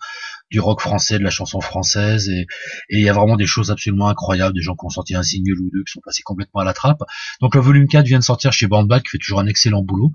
du 0.50 0.60
rock 0.60 0.80
français, 0.80 1.18
de 1.18 1.24
la 1.24 1.30
chanson 1.30 1.60
française. 1.60 2.28
Et 2.28 2.46
il 2.90 3.00
y 3.00 3.08
a 3.08 3.12
vraiment 3.12 3.36
des 3.36 3.46
choses 3.46 3.70
absolument 3.70 4.08
incroyables. 4.08 4.54
Des 4.54 4.62
gens 4.62 4.74
qui 4.74 4.86
ont 4.86 4.90
sorti 4.90 5.14
un 5.14 5.22
single 5.22 5.58
ou 5.60 5.70
deux, 5.72 5.82
qui 5.84 5.92
sont 5.92 6.00
passés 6.04 6.22
complètement 6.22 6.60
à 6.60 6.64
la 6.64 6.72
trappe. 6.72 7.02
Donc 7.40 7.54
le 7.54 7.60
volume 7.60 7.88
4 7.88 8.06
vient 8.06 8.18
de 8.18 8.24
sortir 8.24 8.52
chez 8.52 8.66
Bandback, 8.66 9.04
qui 9.04 9.10
fait 9.10 9.18
toujours 9.18 9.40
un 9.40 9.46
excellent 9.46 9.82
boulot. 9.82 10.12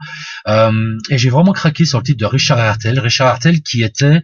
Euh, 0.47 0.97
et 1.09 1.17
j'ai 1.17 1.29
vraiment 1.29 1.53
craqué 1.53 1.85
sur 1.85 1.99
le 1.99 2.03
titre 2.03 2.19
de 2.19 2.25
Richard 2.25 2.59
Hertel. 2.59 2.99
Richard 2.99 3.27
Hertel 3.27 3.61
qui 3.61 3.83
était 3.83 4.21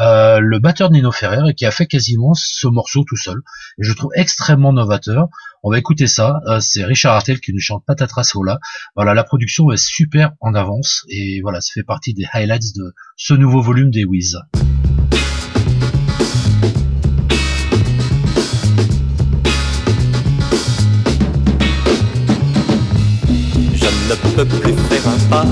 euh, 0.00 0.40
le 0.40 0.58
batteur 0.58 0.90
de 0.90 0.94
Nino 0.94 1.12
Ferrer 1.12 1.50
et 1.50 1.54
qui 1.54 1.66
a 1.66 1.70
fait 1.70 1.86
quasiment 1.86 2.34
ce 2.34 2.66
morceau 2.66 3.04
tout 3.04 3.16
seul. 3.16 3.42
Et 3.78 3.84
je 3.84 3.92
trouve 3.92 4.10
extrêmement 4.14 4.72
novateur. 4.72 5.28
On 5.62 5.70
va 5.70 5.78
écouter 5.78 6.06
ça. 6.06 6.40
Euh, 6.46 6.60
c'est 6.60 6.84
Richard 6.84 7.14
Hartel 7.14 7.40
qui 7.40 7.52
nous 7.52 7.60
chante 7.60 7.84
Patatras 7.86 8.32
Ola. 8.34 8.58
Voilà, 8.96 9.14
la 9.14 9.24
production 9.24 9.70
est 9.70 9.82
super 9.82 10.32
en 10.40 10.54
avance 10.54 11.04
et 11.08 11.40
voilà, 11.40 11.60
ça 11.60 11.70
fait 11.72 11.84
partie 11.84 12.12
des 12.12 12.26
highlights 12.32 12.74
de 12.76 12.94
ce 13.16 13.34
nouveau 13.34 13.62
volume 13.62 13.90
des 13.90 14.04
Wiz. 14.04 14.38
Ne 24.14 24.30
peux 24.30 24.44
plus 24.44 24.74
faire 24.88 25.08
un 25.08 25.18
pas, 25.30 25.44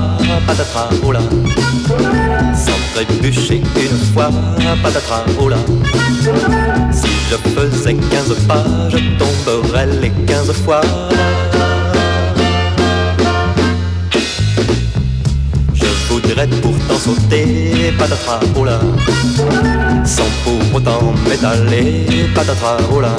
patatras, 0.46 0.88
oh 1.04 1.12
là 1.12 1.20
Sans 2.54 2.72
trébucher 2.94 3.62
une 3.76 4.12
fois, 4.12 4.30
patatras, 4.82 5.24
oh 5.40 5.48
là 5.48 5.56
Si 6.92 7.08
je 7.30 7.36
faisais 7.50 7.94
quinze 7.94 8.34
pas, 8.46 8.64
je 8.88 8.98
tomberais 9.18 9.86
les 10.00 10.10
quinze 10.26 10.52
fois 10.52 10.80
Pourtant 16.34 16.98
sauter, 16.98 17.92
patatras, 17.98 18.40
oh 18.56 18.64
là 18.64 18.80
Sans 20.04 20.22
pour 20.42 20.74
autant 20.74 21.12
m'étaler, 21.28 22.06
patatras, 22.34 22.78
oh 22.90 23.00
là 23.00 23.16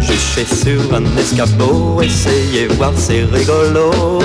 Jucher 0.00 0.44
sur 0.44 0.92
un 0.92 1.04
escabeau, 1.16 2.02
essayer 2.02 2.66
voir 2.66 2.92
c'est 2.96 3.22
rigolo. 3.24 4.18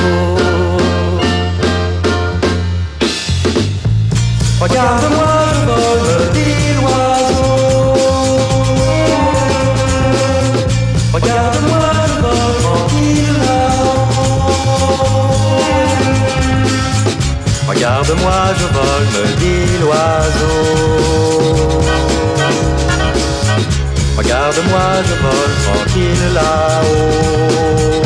Regarde-moi, 4.60 5.32
je 5.54 6.61
Regarde-moi, 17.82 18.40
je 18.60 18.68
vole, 18.76 19.08
me 19.16 19.26
dit 19.40 19.66
l'oiseau. 19.82 20.58
Regarde-moi, 24.16 24.86
je 25.08 25.16
vole 25.24 25.54
tranquille 25.66 26.26
là-haut. 26.36 28.04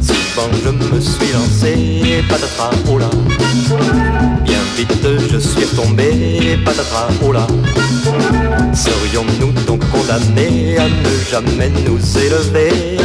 Souvent 0.00 0.50
je 0.64 0.70
me 0.70 1.00
suis 1.00 1.32
lancé, 1.34 2.24
patatras, 2.30 2.70
oh 2.90 2.96
là. 2.96 3.10
Bien 4.42 4.62
vite 4.74 5.06
je 5.30 5.36
suis 5.36 5.64
retombé, 5.66 6.58
patatras, 6.64 7.08
oh 7.22 7.32
là. 7.32 7.46
Serions-nous 8.72 9.52
donc 9.66 9.82
condamnés 9.90 10.78
à 10.78 10.88
ne 10.88 11.12
jamais 11.30 11.70
nous 11.84 12.00
élever? 12.16 12.96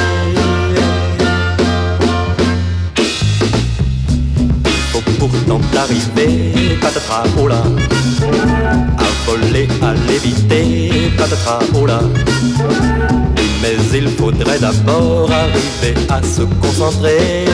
Pourtant 5.57 5.79
arriver, 5.79 6.77
patatras, 6.81 7.23
oh 7.39 7.47
là 7.47 7.63
à 8.97 9.29
voler, 9.29 9.67
à 9.81 9.93
l'éviter, 10.07 11.11
patatras, 11.17 11.59
oh 11.75 11.85
là. 11.85 11.99
Mais 13.61 13.75
il 13.93 14.09
faudrait 14.09 14.59
d'abord 14.59 15.29
arriver 15.31 15.95
à 16.09 16.21
se 16.21 16.43
concentrer. 16.61 17.45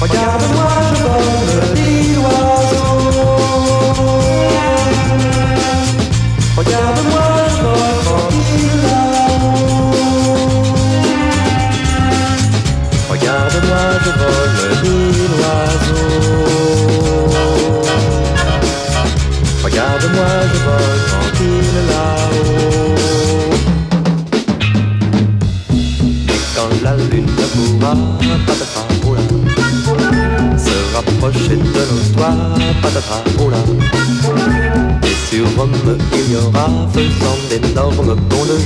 Regarde-moi, 0.00 0.71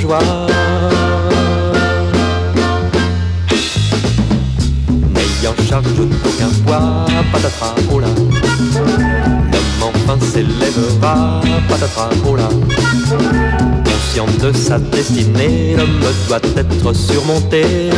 joie. 0.07 0.19
n'ayant 5.15 5.55
charge 5.69 5.93
d'aucun 5.95 6.51
poids, 6.65 7.07
patatras, 7.33 7.75
oh 7.93 8.01
là. 8.01 8.09
L'homme 8.75 9.93
enfin 9.95 10.19
s'élèvera, 10.25 11.41
patatras, 11.69 12.11
oh 12.27 12.37
là. 12.37 12.49
Conscient 13.85 14.27
de 14.43 14.53
sa 14.53 14.79
destinée, 14.79 15.77
l'homme 15.77 16.01
doit 16.29 16.41
être 16.57 16.93
surmonté. 16.95 17.91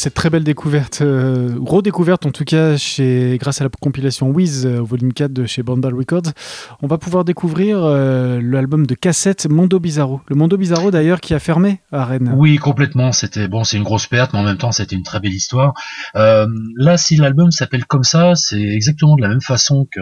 Cette 0.00 0.14
très 0.14 0.30
belle 0.30 0.44
découverte, 0.44 1.00
euh, 1.02 1.54
redécouverte 1.60 2.24
en 2.24 2.30
tout 2.30 2.44
cas, 2.44 2.78
chez, 2.78 3.36
grâce 3.38 3.60
à 3.60 3.64
la 3.64 3.70
compilation 3.80 4.30
Wiz, 4.30 4.64
euh, 4.64 4.80
au 4.80 4.86
volume 4.86 5.12
4 5.12 5.30
de 5.30 5.44
chez 5.44 5.62
Bandal 5.62 5.94
Records, 5.94 6.32
on 6.80 6.86
va 6.86 6.96
pouvoir 6.96 7.24
découvrir 7.26 7.78
euh, 7.82 8.40
l'album 8.42 8.86
de 8.86 8.94
cassette 8.94 9.46
Mondo 9.46 9.78
Bizarro. 9.78 10.22
Le 10.28 10.36
Mondo 10.36 10.56
Bizarro 10.56 10.90
d'ailleurs 10.90 11.20
qui 11.20 11.34
a 11.34 11.38
fermé 11.38 11.80
à 11.92 12.06
Rennes. 12.06 12.32
Oui, 12.34 12.56
complètement. 12.56 13.12
C'était 13.12 13.46
bon, 13.46 13.62
c'est 13.62 13.76
une 13.76 13.82
grosse 13.82 14.06
perte, 14.06 14.32
mais 14.32 14.38
en 14.38 14.42
même 14.42 14.56
temps, 14.56 14.72
c'était 14.72 14.96
une 14.96 15.02
très 15.02 15.20
belle 15.20 15.34
histoire. 15.34 15.74
Euh, 16.16 16.46
là, 16.76 16.96
si 16.96 17.16
l'album 17.16 17.50
s'appelle 17.50 17.84
comme 17.84 18.04
ça, 18.04 18.34
c'est 18.34 18.60
exactement 18.60 19.16
de 19.16 19.22
la 19.22 19.28
même 19.28 19.42
façon 19.42 19.86
que, 19.90 20.00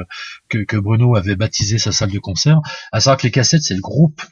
que 0.48 0.58
que 0.58 0.76
Bruno 0.76 1.16
avait 1.16 1.34
baptisé 1.34 1.78
sa 1.78 1.90
salle 1.90 2.12
de 2.12 2.20
concert. 2.20 2.60
À 2.92 3.00
savoir 3.00 3.16
que 3.16 3.24
les 3.24 3.32
cassettes, 3.32 3.62
c'est 3.62 3.74
le 3.74 3.80
groupe 3.80 4.22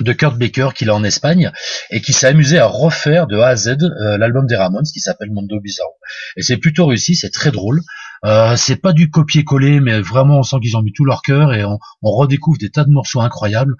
de 0.00 0.12
Kurt 0.12 0.38
Baker 0.38 0.70
qu'il 0.74 0.90
a 0.90 0.94
en 0.94 1.04
Espagne 1.04 1.52
et 1.90 2.00
qui 2.00 2.12
s'est 2.12 2.26
amusé 2.26 2.58
à 2.58 2.66
refaire 2.66 3.26
de 3.26 3.38
A 3.38 3.48
à 3.48 3.56
Z 3.56 3.76
euh, 3.82 4.18
l'album 4.18 4.46
des 4.46 4.56
Ramones 4.56 4.84
qui 4.92 5.00
s'appelle 5.00 5.30
Mondo 5.30 5.60
Bizarro. 5.60 5.94
Et 6.36 6.42
c'est 6.42 6.56
plutôt 6.56 6.86
réussi, 6.86 7.14
c'est 7.14 7.30
très 7.30 7.50
drôle. 7.50 7.80
Euh, 8.24 8.56
c'est 8.56 8.76
pas 8.76 8.92
du 8.92 9.10
copier-coller, 9.10 9.80
mais 9.80 10.00
vraiment 10.00 10.38
on 10.38 10.42
sent 10.42 10.56
qu'ils 10.62 10.76
ont 10.76 10.82
mis 10.82 10.92
tout 10.92 11.04
leur 11.04 11.22
cœur 11.22 11.52
et 11.52 11.64
on, 11.64 11.78
on 12.02 12.10
redécouvre 12.10 12.58
des 12.58 12.70
tas 12.70 12.84
de 12.84 12.90
morceaux 12.90 13.20
incroyables. 13.20 13.74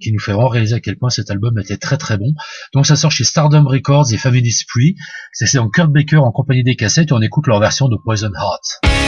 qui 0.00 0.12
nous 0.12 0.18
fait 0.18 0.32
vraiment 0.32 0.48
réaliser 0.48 0.76
à 0.76 0.80
quel 0.80 0.96
point 0.96 1.10
cet 1.10 1.30
album 1.30 1.58
était 1.58 1.76
très 1.76 1.98
très 1.98 2.16
bon. 2.16 2.32
Donc 2.72 2.86
ça 2.86 2.96
sort 2.96 3.12
chez 3.12 3.24
Stardom 3.24 3.66
Records 3.66 4.12
et 4.12 4.16
Family 4.16 4.50
Spree. 4.50 4.96
C'est 5.32 5.52
donc 5.54 5.74
Kurt 5.74 5.92
Baker 5.92 6.18
en 6.18 6.32
compagnie 6.32 6.64
des 6.64 6.76
cassettes 6.76 7.10
et 7.10 7.12
on 7.12 7.20
écoute 7.20 7.46
leur 7.46 7.60
version 7.60 7.88
de 7.88 7.96
Poison 7.96 8.30
Heart. 8.34 8.99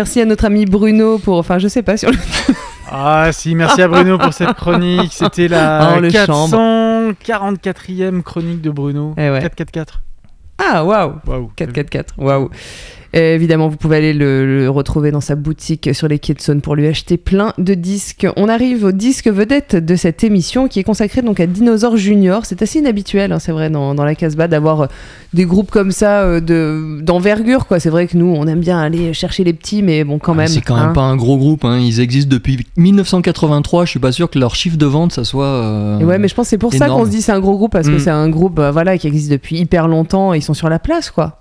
Merci 0.00 0.22
à 0.22 0.24
notre 0.24 0.46
ami 0.46 0.64
Bruno 0.64 1.18
pour. 1.18 1.36
Enfin, 1.36 1.58
je 1.58 1.68
sais 1.68 1.82
pas 1.82 1.98
sur 1.98 2.10
le. 2.10 2.16
Ah 2.92 3.28
si, 3.32 3.54
merci 3.54 3.82
à 3.82 3.88
Bruno 3.88 4.16
pour 4.16 4.32
cette 4.32 4.54
chronique. 4.54 5.12
C'était 5.12 5.46
la 5.46 5.92
Oh, 5.96 6.00
le 6.00 6.08
444e 6.08 8.22
chronique 8.22 8.62
de 8.62 8.70
Bruno. 8.70 9.12
Eh 9.18 9.28
ouais. 9.28 9.42
444. 9.42 10.00
Ah, 10.58 10.82
waouh! 10.82 11.16
Waouh. 11.26 11.50
444, 11.54 12.14
waouh. 12.16 12.48
Euh, 13.16 13.34
évidemment, 13.34 13.68
vous 13.68 13.76
pouvez 13.76 13.96
aller 13.96 14.12
le, 14.12 14.46
le 14.60 14.70
retrouver 14.70 15.10
dans 15.10 15.20
sa 15.20 15.34
boutique 15.34 15.90
sur 15.94 16.06
les 16.06 16.20
quais 16.20 16.32
de 16.34 16.40
Saône 16.40 16.60
pour 16.60 16.76
lui 16.76 16.86
acheter 16.86 17.16
plein 17.16 17.52
de 17.58 17.74
disques. 17.74 18.26
On 18.36 18.48
arrive 18.48 18.84
au 18.84 18.92
disque 18.92 19.26
vedette 19.26 19.74
de 19.74 19.96
cette 19.96 20.22
émission 20.22 20.68
qui 20.68 20.78
est 20.78 20.84
consacré 20.84 21.20
donc 21.20 21.40
à 21.40 21.46
Dinosaur 21.46 21.96
Junior. 21.96 22.46
C'est 22.46 22.62
assez 22.62 22.78
inhabituel, 22.78 23.32
hein, 23.32 23.40
c'est 23.40 23.50
vrai, 23.50 23.68
dans, 23.68 23.96
dans 23.96 24.04
la 24.04 24.14
Casbah 24.14 24.46
d'avoir 24.46 24.82
euh, 24.82 24.86
des 25.34 25.44
groupes 25.44 25.70
comme 25.72 25.90
ça 25.90 26.20
euh, 26.22 26.40
de 26.40 27.00
d'envergure. 27.02 27.66
quoi. 27.66 27.80
C'est 27.80 27.90
vrai 27.90 28.06
que 28.06 28.16
nous, 28.16 28.26
on 28.32 28.46
aime 28.46 28.60
bien 28.60 28.78
aller 28.80 29.12
chercher 29.12 29.42
les 29.42 29.54
petits, 29.54 29.82
mais 29.82 30.04
bon, 30.04 30.18
quand 30.20 30.34
Ah, 30.34 30.36
même. 30.36 30.46
C'est 30.48 30.60
quand 30.60 30.76
hein. 30.76 30.84
même 30.86 30.92
pas 30.92 31.02
un 31.02 31.16
gros 31.16 31.36
groupe. 31.36 31.64
hein. 31.64 31.78
Ils 31.80 31.98
existent 31.98 32.30
depuis 32.30 32.64
1983. 32.76 33.86
Je 33.86 33.90
suis 33.90 33.98
pas 33.98 34.12
sûr 34.12 34.30
que 34.30 34.38
leur 34.38 34.54
chiffre 34.54 34.76
de 34.76 34.86
vente, 34.86 35.12
ça 35.12 35.24
soit. 35.24 35.46
euh, 35.46 35.98
Et 35.98 36.04
ouais, 36.04 36.18
mais 36.18 36.28
je 36.28 36.34
pense 36.36 36.46
que 36.46 36.50
c'est 36.50 36.58
pour 36.58 36.72
ça 36.74 36.86
qu'on 36.88 37.04
se 37.06 37.10
dit 37.10 37.22
c'est 37.22 37.32
un 37.32 37.40
gros 37.40 37.56
groupe 37.56 37.72
parce 37.72 37.88
que 37.88 37.94
Mm. 37.96 37.98
c'est 37.98 38.10
un 38.10 38.28
groupe 38.28 38.60
voilà 38.60 38.96
qui 38.98 39.06
existe 39.08 39.30
depuis 39.32 39.58
hyper 39.58 39.88
longtemps. 39.88 40.32
Et 40.32 40.38
ils 40.38 40.42
sont 40.42 40.54
sur 40.54 40.68
la 40.68 40.78
place, 40.78 41.10
quoi. 41.10 41.38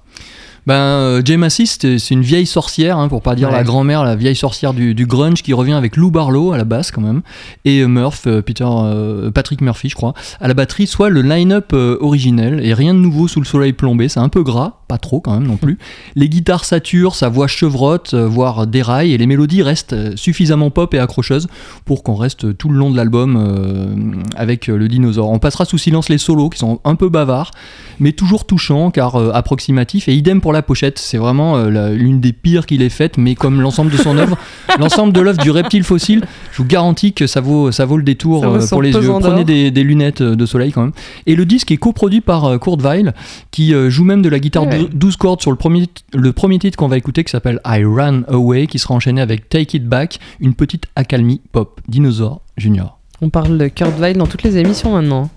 Ben, 0.67 0.73
euh, 0.75 1.21
Jay 1.23 1.37
Massey, 1.37 1.65
c'est 1.65 2.09
une 2.11 2.21
vieille 2.21 2.45
sorcière, 2.45 2.97
hein, 2.97 3.07
pour 3.07 3.21
pas 3.21 3.35
dire 3.35 3.49
Ouais. 3.49 3.55
la 3.55 3.63
grand-mère, 3.63 4.03
la 4.03 4.15
vieille 4.15 4.35
sorcière 4.35 4.73
du, 4.73 4.93
du 4.93 5.05
grunge 5.05 5.41
qui 5.41 5.53
revient 5.53 5.73
avec 5.73 5.95
Lou 5.97 6.11
Barlow 6.11 6.51
à 6.51 6.57
la 6.57 6.63
basse 6.65 6.91
quand 6.91 7.01
même, 7.01 7.21
et 7.65 7.79
euh, 7.81 7.87
Murph, 7.87 8.27
euh, 8.27 8.41
Peter, 8.41 8.65
euh, 8.67 9.31
Patrick 9.31 9.61
Murphy, 9.61 9.89
je 9.89 9.95
crois, 9.95 10.13
à 10.39 10.47
la 10.47 10.53
batterie, 10.53 10.85
soit 10.87 11.09
le 11.09 11.21
line-up 11.21 11.71
euh, 11.73 11.97
originel, 12.01 12.59
et 12.63 12.73
rien 12.73 12.93
de 12.93 12.99
nouveau 12.99 13.27
sous 13.27 13.39
le 13.39 13.45
soleil 13.45 13.73
plombé, 13.73 14.09
c'est 14.09 14.19
un 14.19 14.29
peu 14.29 14.43
gras, 14.43 14.73
pas 14.87 14.97
trop 14.97 15.19
quand 15.21 15.33
même 15.33 15.47
non 15.47 15.57
plus. 15.57 15.77
Les 16.15 16.29
guitares 16.29 16.65
saturent, 16.65 17.15
sa 17.15 17.29
voix 17.29 17.47
chevrotte, 17.47 18.13
euh, 18.13 18.27
voire 18.27 18.67
déraille, 18.67 19.13
et 19.13 19.17
les 19.17 19.27
mélodies 19.27 19.63
restent 19.63 20.15
suffisamment 20.15 20.69
pop 20.69 20.93
et 20.93 20.99
accrocheuses 20.99 21.47
pour 21.85 22.03
qu'on 22.03 22.15
reste 22.15 22.57
tout 22.57 22.69
le 22.69 22.77
long 22.77 22.91
de 22.91 22.97
l'album 22.97 24.19
avec 24.35 24.67
le 24.67 24.87
dinosaure. 24.87 25.29
On 25.29 25.39
passera 25.39 25.65
sous 25.65 25.77
silence 25.77 26.09
les 26.09 26.17
solos 26.17 26.49
qui 26.49 26.59
sont 26.59 26.79
un 26.83 26.95
peu 26.95 27.09
bavards, 27.09 27.51
mais 27.99 28.11
toujours 28.11 28.45
touchants 28.45 28.91
car 28.91 29.15
approximatifs, 29.35 30.07
et 30.09 30.13
idem 30.15 30.41
pour 30.41 30.48
la 30.53 30.61
pochette, 30.61 30.99
c'est 30.99 31.17
vraiment 31.17 31.57
euh, 31.57 31.91
l'une 31.91 32.19
des 32.19 32.33
pires 32.33 32.65
qu'il 32.65 32.81
ait 32.81 32.89
faites, 32.89 33.17
mais 33.17 33.35
comme 33.35 33.61
l'ensemble 33.61 33.91
de 33.91 33.97
son 33.97 34.17
œuvre, 34.17 34.37
l'ensemble 34.79 35.13
de 35.13 35.21
l'œuvre 35.21 35.41
du 35.41 35.51
reptile 35.51 35.83
fossile, 35.83 36.23
je 36.51 36.57
vous 36.57 36.65
garantis 36.65 37.13
que 37.13 37.27
ça 37.27 37.41
vaut, 37.41 37.71
ça 37.71 37.85
vaut 37.85 37.97
le 37.97 38.03
détour 38.03 38.43
vaut 38.45 38.55
euh, 38.55 38.67
pour 38.67 38.81
les 38.81 38.91
yeux. 38.91 39.09
Prenez 39.19 39.43
des, 39.43 39.71
des 39.71 39.83
lunettes 39.83 40.21
euh, 40.21 40.35
de 40.35 40.45
soleil 40.45 40.71
quand 40.71 40.81
même. 40.81 40.91
Et 41.25 41.35
le 41.35 41.45
disque 41.45 41.71
est 41.71 41.77
coproduit 41.77 42.21
par 42.21 42.59
Kurt 42.59 42.81
Weill, 42.81 43.13
qui 43.51 43.73
joue 43.89 44.03
même 44.03 44.21
de 44.21 44.29
la 44.29 44.39
guitare 44.39 44.67
Ouais. 44.67 44.79
dou- 44.79 44.89
12 44.91 45.15
cordes 45.17 45.41
sur 45.41 45.51
le 45.51 45.57
premier, 45.57 45.85
le 46.13 46.31
premier 46.33 46.59
titre 46.59 46.77
qu'on 46.77 46.87
va 46.87 46.97
écouter 46.97 47.23
qui 47.23 47.31
s'appelle 47.31 47.59
I 47.65 47.83
Ran 47.85 48.21
Away, 48.27 48.67
qui 48.67 48.77
sera 48.79 48.93
enchaîné 48.93 49.21
avec 49.21 49.49
Take 49.49 49.77
It 49.77 49.85
Back, 49.87 50.19
une 50.39 50.53
petite 50.53 50.85
accalmie 50.95 51.41
pop, 51.51 51.79
Dinosaur 51.87 52.41
Junior. 52.57 52.99
On 53.21 53.29
parle 53.29 53.57
de 53.57 53.67
Kurt 53.67 53.97
Weill 53.99 54.17
dans 54.17 54.27
toutes 54.27 54.43
les 54.43 54.57
émissions 54.57 54.93
maintenant. 54.93 55.29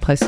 Presque. 0.00 0.26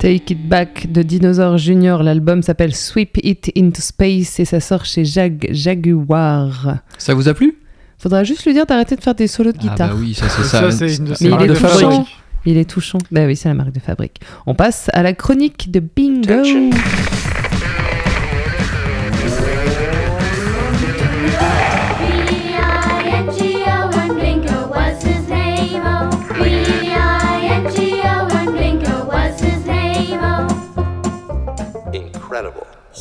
Take 0.00 0.32
It 0.32 0.48
Back 0.48 0.90
de 0.90 1.02
Dinosaur 1.02 1.58
Junior. 1.58 2.02
L'album 2.02 2.42
s'appelle 2.42 2.74
Sweep 2.74 3.18
It 3.22 3.52
into 3.56 3.80
Space 3.82 4.40
et 4.40 4.44
ça 4.46 4.58
sort 4.60 4.84
chez 4.86 5.04
Jag 5.04 5.46
Jaguar. 5.52 6.78
Ça 6.96 7.12
vous 7.14 7.28
a 7.28 7.34
plu? 7.34 7.56
Faudra 7.98 8.24
juste 8.24 8.46
lui 8.46 8.54
dire 8.54 8.64
d'arrêter 8.64 8.96
de 8.96 9.02
faire 9.02 9.14
des 9.14 9.26
solos 9.26 9.52
de 9.52 9.58
Ah 9.60 9.62
guitare. 9.62 9.88
bah 9.90 9.94
oui, 9.98 10.14
ça 10.14 10.26
c'est 10.30 10.42
Ça, 10.44 10.70
ça. 10.70 10.72
c'est 10.72 10.96
une 10.96 11.04
de 11.04 11.10
Mais 11.20 11.28
il 11.28 11.42
est 11.42 11.46
de 11.48 11.54
fabrique. 11.54 11.80
touchant. 11.88 12.06
Il 12.46 12.56
est 12.56 12.64
touchant. 12.70 12.98
Bah 13.12 13.26
oui, 13.26 13.36
c'est 13.36 13.50
la 13.50 13.54
marque 13.54 13.72
de 13.72 13.80
fabrique. 13.80 14.20
On 14.46 14.54
passe 14.54 14.88
à 14.94 15.02
la 15.02 15.12
chronique 15.12 15.70
de 15.70 15.80
Bingo. 15.80 16.42
B-I-N-G-O 16.42 17.09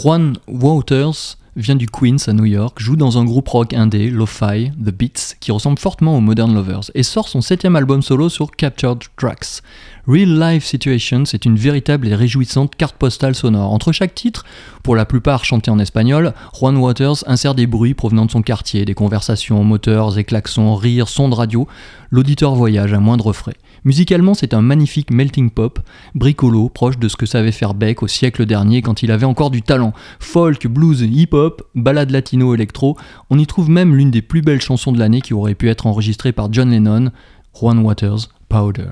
Juan 0.01 0.37
Wouters 0.47 1.35
vient 1.57 1.75
du 1.75 1.85
Queens 1.85 2.15
à 2.27 2.31
New 2.31 2.45
York, 2.45 2.79
joue 2.79 2.95
dans 2.95 3.17
un 3.17 3.25
groupe 3.25 3.49
rock 3.49 3.73
indé, 3.73 4.09
Lo-Fi, 4.09 4.71
The 4.71 4.91
Beats, 4.97 5.35
qui 5.41 5.51
ressemble 5.51 5.77
fortement 5.77 6.15
aux 6.15 6.21
Modern 6.21 6.53
Lovers, 6.53 6.89
et 6.95 7.03
sort 7.03 7.27
son 7.27 7.41
septième 7.41 7.75
album 7.75 8.01
solo 8.01 8.29
sur 8.29 8.51
Captured 8.51 8.99
Tracks. 9.17 9.61
Real 10.07 10.39
Life 10.39 10.63
Situations 10.63 11.25
est 11.25 11.43
une 11.43 11.57
véritable 11.57 12.07
et 12.07 12.15
réjouissante 12.15 12.77
carte 12.77 12.95
postale 12.95 13.35
sonore. 13.35 13.73
Entre 13.73 13.91
chaque 13.91 14.15
titre, 14.15 14.45
pour 14.83 14.95
la 14.95 15.05
plupart 15.05 15.43
chantés 15.43 15.69
en 15.69 15.79
espagnol, 15.79 16.33
Juan 16.57 16.77
Waters 16.77 17.25
insère 17.27 17.53
des 17.53 17.67
bruits 17.67 17.93
provenant 17.93 18.25
de 18.25 18.31
son 18.31 18.41
quartier, 18.41 18.85
des 18.85 18.93
conversations, 18.93 19.65
moteurs 19.65 20.17
et 20.17 20.23
klaxons, 20.23 20.75
rires, 20.75 21.09
sons 21.09 21.27
de 21.27 21.35
radio. 21.35 21.67
L'auditeur 22.09 22.55
voyage 22.55 22.93
à 22.93 23.01
moindre 23.01 23.33
frais. 23.33 23.57
Musicalement, 23.83 24.33
c'est 24.33 24.53
un 24.53 24.61
magnifique 24.61 25.11
melting 25.11 25.49
pop, 25.49 25.79
bricolo, 26.15 26.69
proche 26.69 26.97
de 26.97 27.07
ce 27.07 27.15
que 27.15 27.25
savait 27.25 27.51
faire 27.51 27.73
Beck 27.73 28.03
au 28.03 28.07
siècle 28.07 28.45
dernier 28.45 28.81
quand 28.81 29.03
il 29.03 29.11
avait 29.11 29.25
encore 29.25 29.51
du 29.51 29.61
talent. 29.61 29.93
Folk, 30.19 30.67
blues, 30.67 31.01
hip-hop, 31.01 31.63
ballade 31.75 32.11
latino, 32.11 32.53
électro, 32.53 32.97
on 33.29 33.39
y 33.39 33.47
trouve 33.47 33.69
même 33.69 33.95
l'une 33.95 34.11
des 34.11 34.21
plus 34.21 34.41
belles 34.41 34.61
chansons 34.61 34.91
de 34.91 34.99
l'année 34.99 35.21
qui 35.21 35.33
aurait 35.33 35.55
pu 35.55 35.69
être 35.69 35.87
enregistrée 35.87 36.31
par 36.31 36.51
John 36.51 36.69
Lennon, 36.69 37.11
Juan 37.53 37.79
Waters, 37.79 38.29
Powder. 38.47 38.89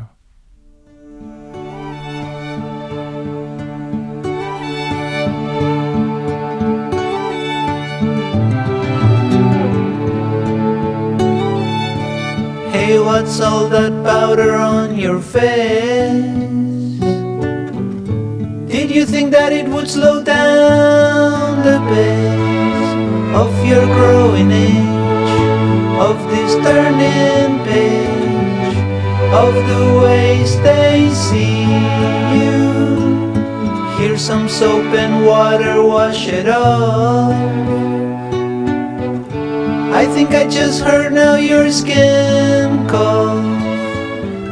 What's 13.08 13.40
all 13.40 13.70
that 13.70 13.94
powder 14.04 14.54
on 14.54 14.98
your 14.98 15.22
face? 15.22 16.26
Did 18.74 18.92
you 18.92 19.06
think 19.06 19.32
that 19.32 19.54
it 19.54 19.66
would 19.70 19.90
slow 19.90 20.22
down 20.22 21.64
the 21.64 21.80
pace 21.92 22.92
of 23.44 23.52
your 23.66 23.86
growing 23.98 24.52
age? 24.52 25.34
Of 26.08 26.18
this 26.34 26.52
turning 26.68 27.54
page? 27.70 28.78
Of 29.44 29.54
the 29.72 29.84
ways 30.04 30.52
they 30.68 31.10
see 31.28 31.64
you? 32.38 32.60
Here's 33.98 34.22
some 34.22 34.50
soap 34.50 34.92
and 35.04 35.26
water, 35.26 35.82
wash 35.82 36.28
it 36.28 36.50
off. 36.50 37.87
I 39.98 40.06
think 40.06 40.30
I 40.30 40.46
just 40.48 40.84
heard 40.84 41.12
now 41.12 41.38
your 41.38 41.72
skin 41.72 42.88
cold. 42.88 43.42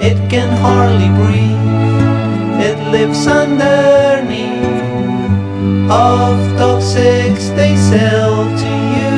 It 0.01 0.17
can 0.27 0.49
hardly 0.57 1.09
breathe. 1.21 2.65
It 2.65 2.79
lives 2.89 3.27
underneath 3.27 4.65
of 5.85 6.33
toxics 6.57 7.53
they 7.55 7.77
sell 7.77 8.49
to 8.61 8.71
you. 8.95 9.13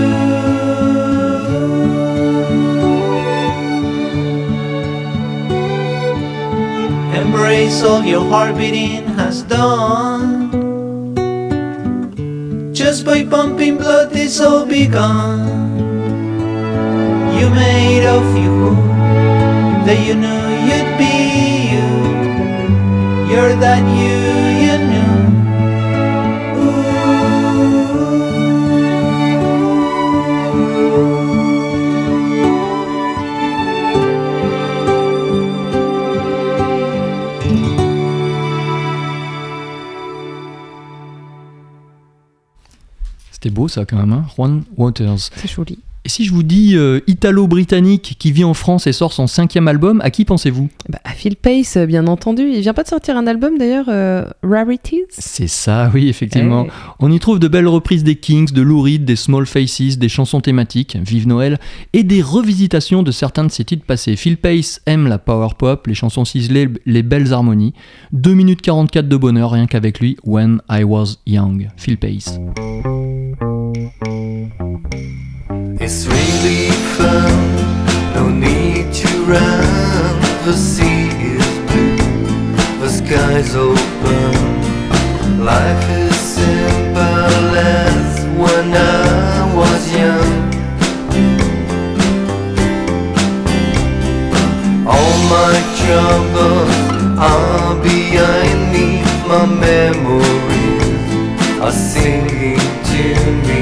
Embrace 7.22 7.82
all 7.84 8.04
your 8.04 8.26
heart 8.28 8.58
beating 8.58 9.08
has 9.16 9.44
done. 9.44 10.52
Just 12.74 13.06
by 13.06 13.24
pumping 13.24 13.78
blood, 13.78 14.12
this 14.12 14.42
all 14.42 14.66
begun. 14.66 15.67
You 17.58 17.64
made 17.64 18.06
of 18.06 18.38
you 18.38 18.76
that 19.86 20.00
you 20.06 20.14
knew 20.14 20.44
you'd 20.70 20.98
be 21.00 21.74
you. 21.74 21.88
You're 23.32 23.56
that 23.56 23.84
you 23.98 24.18
you 24.62 24.78
knew. 24.88 25.18
C'était 43.32 43.50
beau 43.50 43.68
ça 43.68 43.86
quand 43.86 43.98
même, 43.98 44.14
hein 44.14 44.26
Juan 44.36 44.64
Waters. 44.78 45.30
C'est 45.36 45.48
joli. 45.48 45.80
Et 46.08 46.10
si 46.10 46.24
je 46.24 46.32
vous 46.32 46.44
dis 46.44 46.78
euh, 46.78 47.02
italo-britannique 47.08 48.16
qui 48.18 48.32
vit 48.32 48.46
en 48.46 48.54
France 48.54 48.88
et 48.88 48.94
sort 48.94 49.12
son 49.12 49.28
cinquième 49.28 49.68
album, 49.68 50.00
à 50.06 50.10
qui 50.10 50.24
pensez-vous? 50.24 50.70
Bah, 50.88 51.00
à 51.04 51.10
Phil 51.10 51.36
Pace, 51.36 51.76
euh, 51.76 51.86
bien 51.86 52.08
entendu. 52.08 52.44
Il 52.44 52.62
vient 52.62 52.74
pas 52.74 52.84
de 52.84 52.88
sortir 52.88 53.18
un 53.18 53.28
album 53.28 53.58
d'ailleurs, 53.58 53.88
euh, 53.90 54.24
Rarities? 54.42 55.04
C'est 55.10 55.50
ça, 55.50 55.92
oui, 55.94 56.08
effectivement. 56.08 56.64
Eh. 56.66 56.72
On 57.02 57.12
y 57.12 57.20
trouve 57.20 57.40
de 57.40 57.50
belles 57.50 57.68
reprises 57.68 58.06
des 58.06 58.16
Kings, 58.16 58.54
de 58.54 58.62
Lou 58.62 58.82
Reed, 58.82 59.04
des 59.04 59.18
Small 59.18 59.46
Faces, 59.46 59.98
des 59.98 60.08
chansons 60.08 60.40
thématiques, 60.40 60.98
Vive 61.06 61.28
Noël, 61.28 61.60
et 61.92 62.04
des 62.04 62.22
revisitations 62.22 63.04
de 63.04 63.12
certains 63.12 63.44
de 63.44 63.52
ses 63.52 63.66
titres 63.66 63.86
passés. 63.86 64.16
Phil 64.16 64.38
Pace 64.38 64.80
aime 64.86 65.08
la 65.08 65.18
power 65.18 65.50
pop, 65.58 65.88
les 65.88 65.94
chansons 65.94 66.24
ciselées, 66.24 66.70
les 66.86 67.04
belles 67.04 67.34
harmonies. 67.34 67.74
2 68.14 68.34
minutes 68.34 68.62
44 68.62 69.10
de 69.10 69.18
bonheur 69.18 69.52
rien 69.52 69.68
qu'avec 69.68 70.00
lui, 70.00 70.16
When 70.24 70.62
I 70.70 70.86
Was 70.86 71.18
Young. 71.26 71.68
Phil 71.76 71.98
Pace. 71.98 72.40
Really 76.48 76.72
fun, 76.96 77.36
no 78.16 78.30
need 78.30 78.94
to 78.94 79.08
run. 79.26 80.16
The 80.46 80.54
sea 80.54 81.10
is 81.36 81.46
blue, 81.68 81.98
the 82.80 82.88
sky's 82.88 83.54
open. 83.54 85.44
Life 85.44 85.90
is 85.90 86.16
simple 86.16 87.52
as 87.84 88.24
when 88.42 88.74
I 88.74 89.56
was 89.60 89.82
young. 90.02 90.36
All 94.88 95.16
my 95.36 95.54
troubles 95.82 96.76
are 97.20 97.76
behind 97.84 98.60
me, 98.72 98.88
my 99.28 99.46
memories 99.68 100.80
are 101.60 101.74
singing 101.74 102.64
to 102.92 103.04
me. 103.48 103.62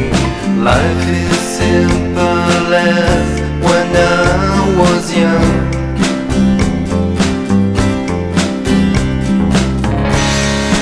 Life 0.62 1.08
is 1.10 1.36
simple 1.58 2.35
as 2.74 3.41
when 3.63 3.95
I 3.95 4.76
was 4.80 5.16
young. 5.16 5.49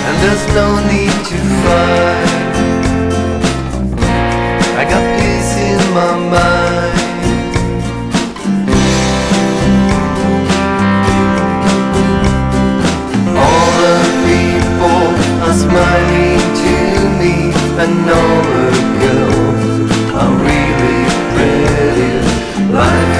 And 0.05 0.15
there's 0.21 0.45
no 0.59 0.67
need 0.91 1.17
to 1.31 1.37
fight. 1.63 2.53
I 4.79 4.83
got 4.93 5.03
peace 5.19 5.53
in 5.69 5.81
my 5.93 6.13
mind. 6.33 6.93
All 13.43 13.67
the 13.83 13.97
people 14.29 15.03
are 15.45 15.57
smiling 15.65 16.43
to 16.63 16.75
me, 17.19 17.35
and 17.83 18.09
all 18.09 18.41
the 18.51 18.92
pretty. 21.83 22.23
Life 22.71 23.12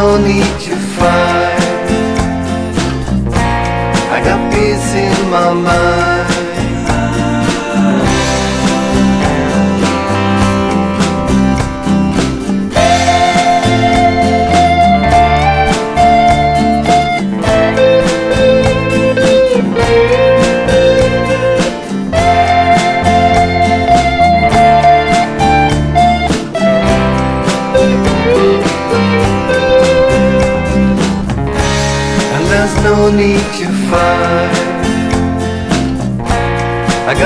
no 0.00 0.16
need 0.16 0.50
to 0.66 0.74
fight. 0.96 1.60
I 4.14 4.18
got 4.24 4.40
peace 4.52 4.94
in 4.94 5.30
my 5.30 5.52
mind. 5.52 5.99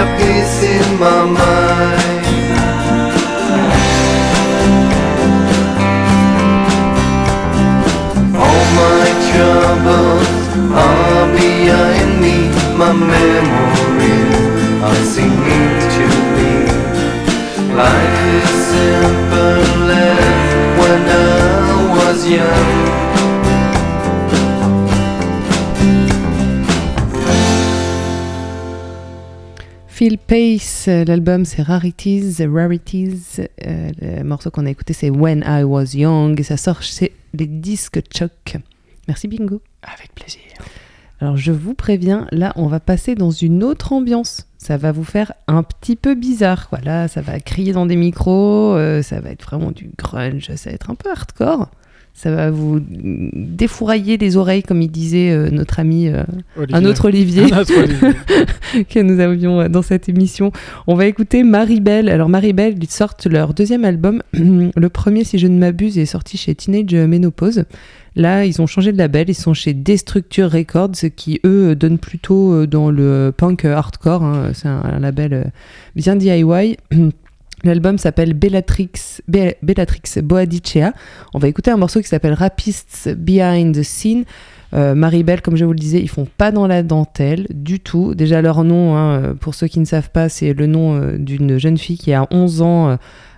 Got 0.05 0.19
peace 0.21 0.63
in 0.63 1.01
my 1.01 1.25
mind. 1.25 2.25
All 8.37 8.65
my 8.81 9.07
troubles 9.31 10.31
are 10.85 11.27
behind 11.33 12.11
me. 12.21 12.37
My 12.77 12.93
memories 12.93 14.37
are 14.89 15.03
singing 15.15 15.73
to 15.97 16.07
me. 16.37 16.53
Life 17.73 18.21
is 18.41 18.51
simple 18.73 19.65
when 20.81 21.01
I 21.09 21.25
was 21.97 22.29
young. 22.29 23.14
Phil 30.05 30.19
Pace, 30.19 30.87
l'album 30.87 31.47
c'est 31.47 31.63
Rarities, 31.63 32.45
Rarities. 32.45 33.39
Euh, 33.67 33.91
le 34.03 34.23
morceau 34.23 34.51
qu'on 34.51 34.67
a 34.67 34.71
écouté 34.71 34.93
c'est 34.93 35.09
When 35.09 35.43
I 35.47 35.63
Was 35.63 35.95
Young. 35.95 36.39
Et 36.39 36.43
ça 36.43 36.59
sort 36.59 36.83
chez 36.83 37.13
les 37.33 37.47
disques 37.47 38.03
Choc. 38.15 38.59
Merci 39.09 39.29
Bingo. 39.29 39.63
Avec 39.83 40.15
plaisir. 40.15 40.43
Alors 41.21 41.39
je 41.39 41.53
vous 41.53 41.73
préviens, 41.73 42.27
là 42.33 42.53
on 42.57 42.67
va 42.67 42.81
passer 42.81 43.15
dans 43.15 43.31
une 43.31 43.65
autre 43.65 43.95
ambiance. 43.95 44.47
Ça 44.59 44.77
va 44.77 44.93
vous 44.93 45.05
faire 45.05 45.33
un 45.47 45.63
petit 45.63 45.97
peu 45.97 46.15
bizarre. 46.15 46.69
Quoi. 46.69 46.81
Là, 46.81 47.09
ça 47.09 47.23
va 47.23 47.41
crier 47.41 47.73
dans 47.73 47.87
des 47.87 47.97
micros, 47.97 48.75
euh, 48.75 49.01
ça 49.01 49.21
va 49.21 49.31
être 49.31 49.47
vraiment 49.47 49.71
du 49.71 49.91
grunge, 49.97 50.55
ça 50.55 50.69
va 50.69 50.75
être 50.75 50.91
un 50.91 50.97
peu 50.97 51.09
hardcore. 51.11 51.71
Ça 52.17 52.31
va 52.31 52.49
vous 52.51 52.81
défourailler 52.89 54.17
les 54.17 54.37
oreilles, 54.37 54.63
comme 54.63 54.81
il 54.81 54.91
disait 54.91 55.31
euh, 55.33 55.51
notre 55.51 55.81
ami, 55.81 56.07
euh, 56.09 56.23
un 56.73 56.85
autre 56.85 57.07
Olivier, 57.07 57.53
Un 57.53 57.59
autre 57.61 57.73
Olivier. 57.77 58.85
que 58.89 59.01
nous 59.01 59.19
avions 59.19 59.61
euh, 59.63 59.69
dans 59.69 59.83
cette 59.83 60.09
émission. 60.09 60.53
On 60.87 60.95
va 60.95 61.07
écouter 61.07 61.43
Maribel. 61.43 62.09
Alors 62.09 62.29
Maribel, 62.29 62.77
ils 62.81 62.89
sortent 62.89 63.27
leur 63.27 63.53
deuxième 63.53 63.85
album. 63.85 64.23
Le 64.33 64.89
premier, 64.89 65.25
si 65.25 65.39
je 65.39 65.49
ne 65.49 65.59
m'abuse, 65.59 65.99
est 65.99 66.07
sorti 66.07 66.37
chez 66.37 66.55
Teenage 66.55 66.95
Menopause. 66.95 67.65
Là, 68.15 68.45
ils 68.45 68.63
ont 68.63 68.67
changé 68.69 68.93
de 68.93 68.99
label, 68.99 69.29
ils 69.29 69.35
sont 69.35 69.53
chez 69.55 69.75
Destructure 69.75 70.53
Records, 70.53 70.93
qui 71.17 71.41
eux 71.45 71.75
donnent 71.75 71.99
plutôt 71.99 72.65
dans 72.65 72.93
le 72.93 73.33
punk 73.37 73.65
hardcore. 73.65 74.23
hein. 74.23 74.51
C'est 74.55 74.69
un, 74.69 74.83
un 74.85 75.01
label 75.01 75.51
bien 75.97 76.15
DIY. 76.15 76.77
L'album 77.65 77.99
s'appelle 77.99 78.35
Bellatrix, 78.35 78.91
Be- 79.29 79.55
Bellatrix 79.63 80.21
Boadicea. 80.23 80.93
On 81.33 81.39
va 81.39 81.49
écouter 81.49 81.71
un 81.71 81.77
morceau 81.77 82.01
qui 82.01 82.09
s'appelle 82.09 82.35
Rapists 82.35 83.09
Behind 83.17 83.75
the 83.75 83.83
Scene. 83.83 84.25
Euh, 84.75 84.95
Maribel, 84.95 85.41
comme 85.41 85.57
je 85.57 85.65
vous 85.65 85.73
le 85.73 85.79
disais, 85.79 86.01
ils 86.01 86.09
font 86.09 86.27
pas 86.37 86.51
dans 86.51 86.67
la 86.67 86.83
dentelle 86.83 87.47
du 87.51 87.81
tout. 87.81 88.15
Déjà 88.15 88.43
leur 88.43 88.65
nom, 88.65 88.97
hein, 88.97 89.35
pour 89.41 89.55
ceux 89.55 89.69
qui 89.69 89.79
ne 89.81 89.85
savent 89.85 90.11
pas, 90.11 90.29
c'est 90.29 90.53
le 90.53 90.67
nom 90.67 90.95
euh, 91.01 91.17
d'une 91.17 91.59
jeune 91.59 91.79
fille 91.79 91.97
qui 91.97 92.13
a 92.13 92.27
11 92.31 92.61
ans 92.63 92.89
euh, 92.91 92.97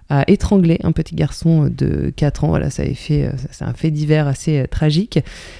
a 0.08 0.24
étranglé 0.30 0.78
un 0.82 0.92
petit 0.92 1.14
garçon 1.14 1.68
de 1.70 2.10
4 2.16 2.44
ans. 2.44 2.48
Voilà, 2.48 2.70
ça 2.70 2.84
a 2.84 2.86
euh, 2.86 3.30
ça- 3.36 3.48
c'est 3.50 3.64
un 3.64 3.74
fait 3.74 3.90
divers 3.90 4.26
assez 4.28 4.60
euh, 4.60 4.66
tragique. 4.66 5.18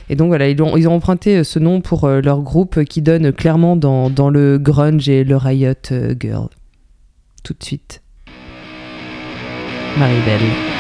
Et 0.08 0.16
donc 0.16 0.28
voilà, 0.28 0.48
ils 0.48 0.60
ont, 0.62 0.76
ils 0.78 0.88
ont 0.88 0.94
emprunté 0.94 1.44
ce 1.44 1.58
nom 1.58 1.80
pour 1.82 2.08
leur 2.08 2.40
groupe 2.42 2.82
qui 2.84 3.02
donne 3.02 3.32
clairement 3.32 3.76
dans, 3.76 4.08
dans 4.08 4.30
le 4.30 4.58
grunge 4.58 5.08
et 5.10 5.24
le 5.24 5.36
riot 5.36 5.74
girl. 6.18 6.48
Tout 7.44 7.54
de 7.58 7.62
suite. 7.64 8.00
Maribel. 9.96 10.75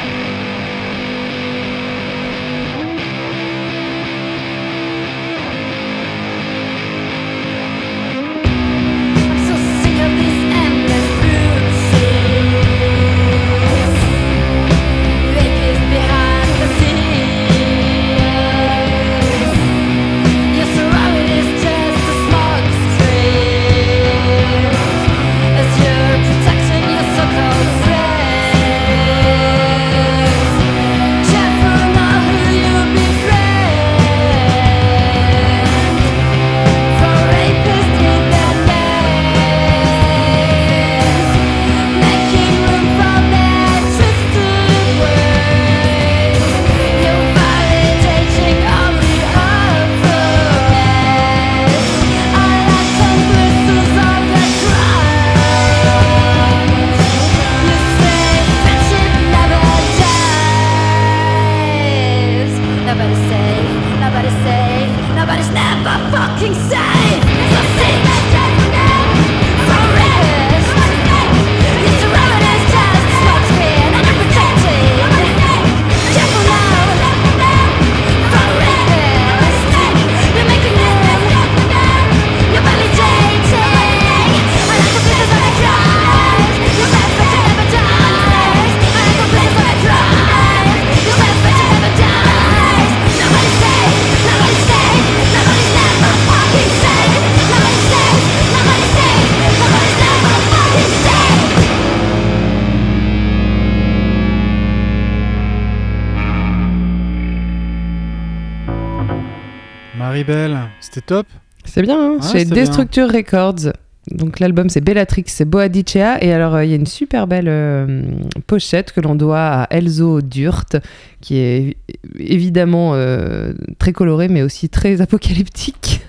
Maribel, 110.16 110.58
c'était 110.80 111.02
top. 111.02 111.26
C'est 111.66 111.82
bien, 111.82 112.00
hein 112.00 112.12
Ouais, 112.14 112.32
chez 112.32 112.46
c'est 112.46 112.54
Destructure 112.54 113.12
Records. 113.12 113.72
Donc 114.10 114.40
l'album 114.40 114.70
c'est 114.70 114.80
Bellatrix, 114.80 115.24
c'est 115.26 115.44
Boadicea. 115.44 116.16
Et 116.22 116.32
alors 116.32 116.54
euh, 116.54 116.64
il 116.64 116.70
y 116.70 116.72
a 116.72 116.76
une 116.76 116.86
super 116.86 117.26
belle 117.26 117.48
euh, 117.48 118.02
pochette 118.46 118.92
que 118.92 119.02
l'on 119.02 119.14
doit 119.14 119.64
à 119.64 119.66
Elzo 119.70 120.22
Durt, 120.22 120.76
qui 121.20 121.36
est 121.36 121.76
évidemment 122.18 122.92
euh, 122.94 123.52
très 123.78 123.92
colorée 123.92 124.28
mais 124.28 124.42
aussi 124.42 124.70
très 124.70 125.00
apocalyptique. 125.02 126.00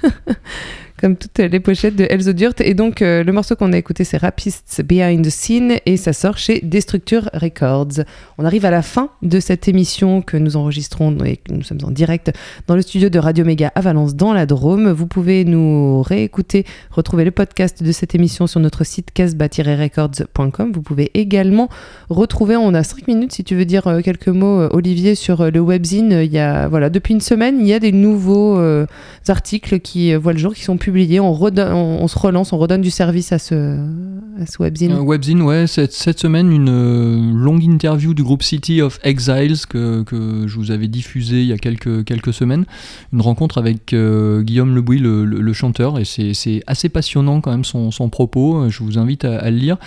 Comme 0.99 1.15
toutes 1.15 1.37
les 1.37 1.59
pochettes 1.59 1.95
de 1.95 2.07
Elzo 2.09 2.33
Durt. 2.33 2.59
Et 2.59 2.73
donc, 2.73 3.03
euh, 3.03 3.23
le 3.23 3.31
morceau 3.31 3.55
qu'on 3.55 3.71
a 3.71 3.77
écouté, 3.77 4.03
c'est 4.03 4.17
Rapists 4.17 4.81
Behind 4.83 5.23
the 5.23 5.29
Scene 5.29 5.73
et 5.85 5.95
ça 5.95 6.11
sort 6.11 6.39
chez 6.39 6.59
Destructure 6.61 7.29
Records. 7.33 8.03
On 8.39 8.45
arrive 8.45 8.65
à 8.65 8.71
la 8.71 8.81
fin 8.81 9.11
de 9.21 9.39
cette 9.39 9.67
émission 9.67 10.23
que 10.23 10.37
nous 10.37 10.57
enregistrons 10.57 11.15
et 11.23 11.37
que 11.37 11.53
nous 11.53 11.61
sommes 11.61 11.77
en 11.83 11.91
direct 11.91 12.31
dans 12.65 12.75
le 12.75 12.81
studio 12.81 13.09
de 13.09 13.19
Radio 13.19 13.45
Méga 13.45 13.71
à 13.75 13.81
Valence 13.81 14.15
dans 14.15 14.33
la 14.33 14.47
Drôme. 14.47 14.89
Vous 14.89 15.05
pouvez 15.05 15.45
nous 15.45 16.01
réécouter, 16.01 16.65
retrouver 16.89 17.25
le 17.25 17.31
podcast 17.31 17.83
de 17.83 17.91
cette 17.91 18.15
émission 18.15 18.47
sur 18.47 18.59
notre 18.59 18.83
site 18.83 19.11
casbah-records.com. 19.13 20.71
Vous 20.73 20.81
pouvez 20.81 21.11
également 21.13 21.69
retrouver, 22.09 22.55
on 22.55 22.73
a 22.73 22.81
5 22.81 23.07
minutes 23.07 23.33
si 23.33 23.43
tu 23.43 23.55
veux 23.55 23.65
dire 23.65 23.85
euh, 23.85 24.01
quelques 24.01 24.29
mots 24.29 24.61
euh, 24.61 24.69
Olivier 24.71 25.13
sur 25.13 25.51
le 25.51 25.59
webzine. 25.59 26.21
Il 26.23 26.33
y 26.33 26.39
a, 26.39 26.67
voilà, 26.67 26.89
depuis 26.89 27.13
une 27.13 27.21
semaine, 27.21 27.59
il 27.59 27.67
y 27.67 27.73
a 27.73 27.79
des 27.79 27.91
nouveaux 27.91 28.59
articles 29.27 29.79
qui 29.79 30.15
voient 30.15 30.33
le 30.33 30.39
jour, 30.39 30.55
qui 30.55 30.63
sont 30.63 30.77
publiés. 30.77 30.86
Redonne- 30.91 31.73
on, 31.73 32.07
se 32.07 32.17
relance, 32.17 32.51
on 32.53 32.57
redonne 32.57 32.81
du 32.81 32.89
service 32.89 33.31
à 33.31 33.39
ce, 33.39 33.77
webzine. 34.59 34.91
Un 34.91 35.01
webzine, 35.01 35.41
ouais, 35.41 35.67
cette, 35.67 36.19
semaine, 36.19 36.51
une 36.51 36.69
euh, 36.69 37.33
longue 37.33 37.63
interview 37.63 38.13
du 38.13 38.23
groupe 38.23 38.43
City 38.43 38.81
of 38.81 38.99
Exiles 39.03 39.65
que, 39.69 40.03
je 40.45 40.55
vous 40.55 40.71
avais 40.71 40.87
diffusé 40.87 41.41
il 41.41 41.47
y 41.47 41.53
a 41.53 41.57
quelques, 41.57 42.33
semaines. 42.33 42.65
Une 43.13 43.21
rencontre 43.21 43.57
avec 43.57 43.93
euh, 43.93 44.41
Guillaume 44.41 44.75
Lebouy, 44.75 44.99
le, 44.99 45.53
chanteur, 45.53 45.99
et 45.99 46.05
c'est 46.05 46.63
assez 46.67 46.89
passionnant 46.89 47.41
quand 47.41 47.51
même 47.51 47.63
son, 47.65 48.09
propos. 48.09 48.69
Je 48.69 48.83
vous 48.83 48.97
invite 48.97 49.25
à, 49.25 49.49
le 49.51 49.57
lire. 49.57 49.77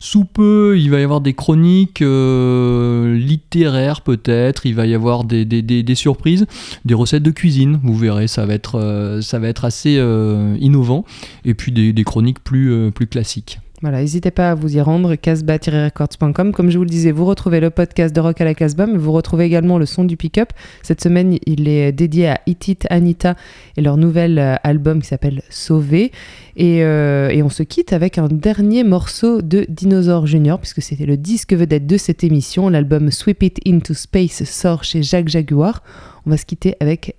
Sous 0.00 0.24
peu, 0.24 0.76
il 0.78 0.90
va 0.90 1.00
y 1.00 1.02
avoir 1.02 1.20
des 1.20 1.34
chroniques 1.34 2.02
euh, 2.02 3.16
lit- 3.16 3.36
littéraire 3.36 4.00
peut-être. 4.00 4.66
Il 4.66 4.74
va 4.74 4.86
y 4.86 4.94
avoir 4.94 5.24
des, 5.24 5.94
surprises, 5.94 6.46
des 6.84 6.94
recettes 6.94 7.22
de 7.22 7.30
cuisine. 7.30 7.80
Vous 7.82 7.96
verrez, 7.96 8.26
ça 8.26 8.46
va 8.46 8.54
être, 8.54 8.76
euh, 8.76 9.20
assez 9.62 9.96
euh, 9.98 10.45
innovant. 10.60 11.04
Et 11.44 11.54
puis 11.54 11.72
des, 11.72 12.04
chroniques 12.04 12.42
plus, 12.42 12.72
euh, 12.72 12.90
plus 12.90 13.06
classiques. 13.06 13.58
Voilà, 13.82 14.00
n'hésitez 14.00 14.30
pas 14.30 14.52
à 14.52 14.54
vous 14.54 14.74
y 14.74 14.80
rendre, 14.80 15.16
casbah-records.com. 15.16 16.52
Comme 16.52 16.70
je 16.70 16.78
vous 16.78 16.84
le 16.84 16.88
disais, 16.88 17.12
vous 17.12 17.26
retrouvez 17.26 17.60
le 17.60 17.68
podcast 17.68 18.16
de 18.16 18.20
Rock 18.20 18.40
à 18.40 18.44
la 18.44 18.54
Casbah, 18.54 18.86
mais 18.86 18.96
vous 18.96 19.12
retrouvez 19.12 19.44
également 19.44 19.76
le 19.76 19.84
son 19.84 20.04
du 20.04 20.16
pick-up. 20.16 20.48
Cette 20.82 21.02
semaine, 21.02 21.36
il 21.44 21.68
est 21.68 21.92
dédié 21.92 22.28
à 22.28 22.40
It 22.46 22.68
It 22.68 22.86
Anita 22.88 23.36
et 23.76 23.82
leur 23.82 23.98
nouvel 23.98 24.38
euh, 24.38 24.54
album 24.62 25.02
qui 25.02 25.08
s'appelle 25.08 25.42
Sauvé. 25.50 26.10
Et, 26.56 26.82
euh, 26.84 27.28
et 27.28 27.42
on 27.42 27.50
se 27.50 27.62
quitte 27.62 27.92
avec 27.92 28.16
un 28.16 28.28
dernier 28.28 28.82
morceau 28.82 29.42
de 29.42 29.66
Dinosaur 29.68 30.26
Junior, 30.26 30.58
puisque 30.58 30.80
c'était 30.80 31.04
le 31.04 31.18
disque 31.18 31.52
vedette 31.52 31.86
de 31.86 31.98
cette 31.98 32.24
émission. 32.24 32.70
L'album 32.70 33.10
Sweep 33.10 33.42
It 33.42 33.60
Into 33.66 33.92
Space 33.92 34.42
sort 34.44 34.84
chez 34.84 35.02
Jacques 35.02 35.28
Jaguar. 35.28 35.82
On 36.24 36.30
va 36.30 36.38
se 36.38 36.46
quitter 36.46 36.76
avec 36.80 37.16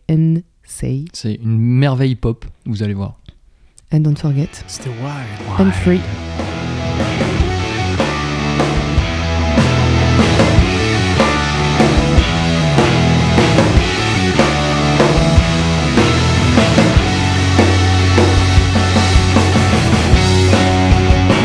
C'est 0.80 1.34
une 1.44 1.58
merveille 1.58 2.16
pop, 2.16 2.46
vous 2.66 2.84
allez 2.84 2.94
voir. 2.94 3.18
and 3.92 4.02
Don't 4.04 4.18
Forget 4.18 4.50
C'était 4.68 4.90
wild. 4.90 5.60
and 5.60 5.72
Free. 5.72 6.02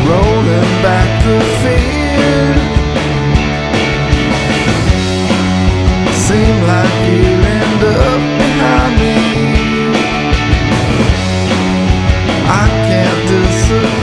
rolling 0.08 0.70
back 0.86 1.08
the 1.24 1.38
fear. 1.62 2.54
Seem 6.26 6.56
like 6.72 6.96
you 7.10 7.24
end 7.58 7.82
up 7.84 8.31
can't 12.92 13.28
disappear. 13.28 14.01